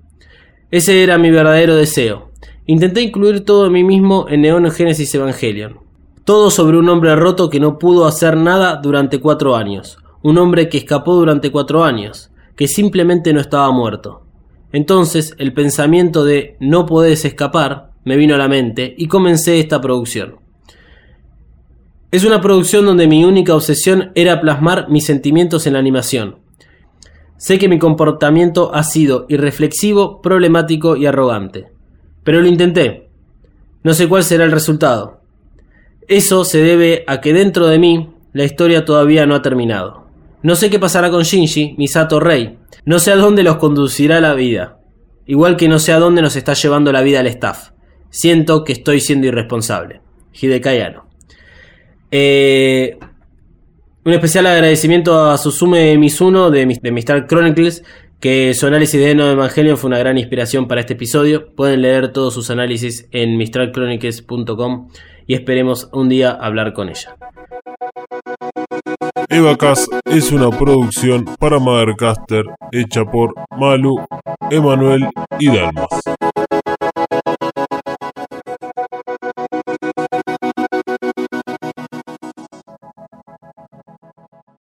[0.69, 2.29] Ese era mi verdadero deseo.
[2.67, 5.88] Intenté incluir todo en mí mismo en Neon Genesis Evangelion.
[6.29, 9.97] Todo sobre un hombre roto que no pudo hacer nada durante cuatro años.
[10.21, 12.29] Un hombre que escapó durante cuatro años.
[12.55, 14.27] Que simplemente no estaba muerto.
[14.71, 19.81] Entonces el pensamiento de no podés escapar me vino a la mente y comencé esta
[19.81, 20.35] producción.
[22.11, 26.37] Es una producción donde mi única obsesión era plasmar mis sentimientos en la animación.
[27.37, 31.71] Sé que mi comportamiento ha sido irreflexivo, problemático y arrogante.
[32.23, 33.09] Pero lo intenté.
[33.81, 35.18] No sé cuál será el resultado.
[36.09, 40.07] Eso se debe a que dentro de mí la historia todavía no ha terminado.
[40.41, 42.57] No sé qué pasará con Shinji, Misato Rey.
[42.83, 44.79] No sé a dónde los conducirá la vida.
[45.27, 47.69] Igual que no sé a dónde nos está llevando la vida el staff.
[48.09, 50.01] Siento que estoy siendo irresponsable.
[50.33, 51.05] Hidekayano.
[52.09, 52.97] Eh,
[54.03, 57.25] un especial agradecimiento a Susume Mizuno de, de.
[57.27, 57.83] Chronicles,
[58.19, 61.53] que su análisis de No Evangelion fue una gran inspiración para este episodio.
[61.53, 64.87] Pueden leer todos sus análisis en mistralchronicles.com
[65.29, 67.15] y esperemos un día hablar con ella.
[69.29, 74.03] Evacast es una producción para Mothercaster hecha por Malu,
[74.49, 75.07] Emanuel
[75.37, 75.87] y Dalmas.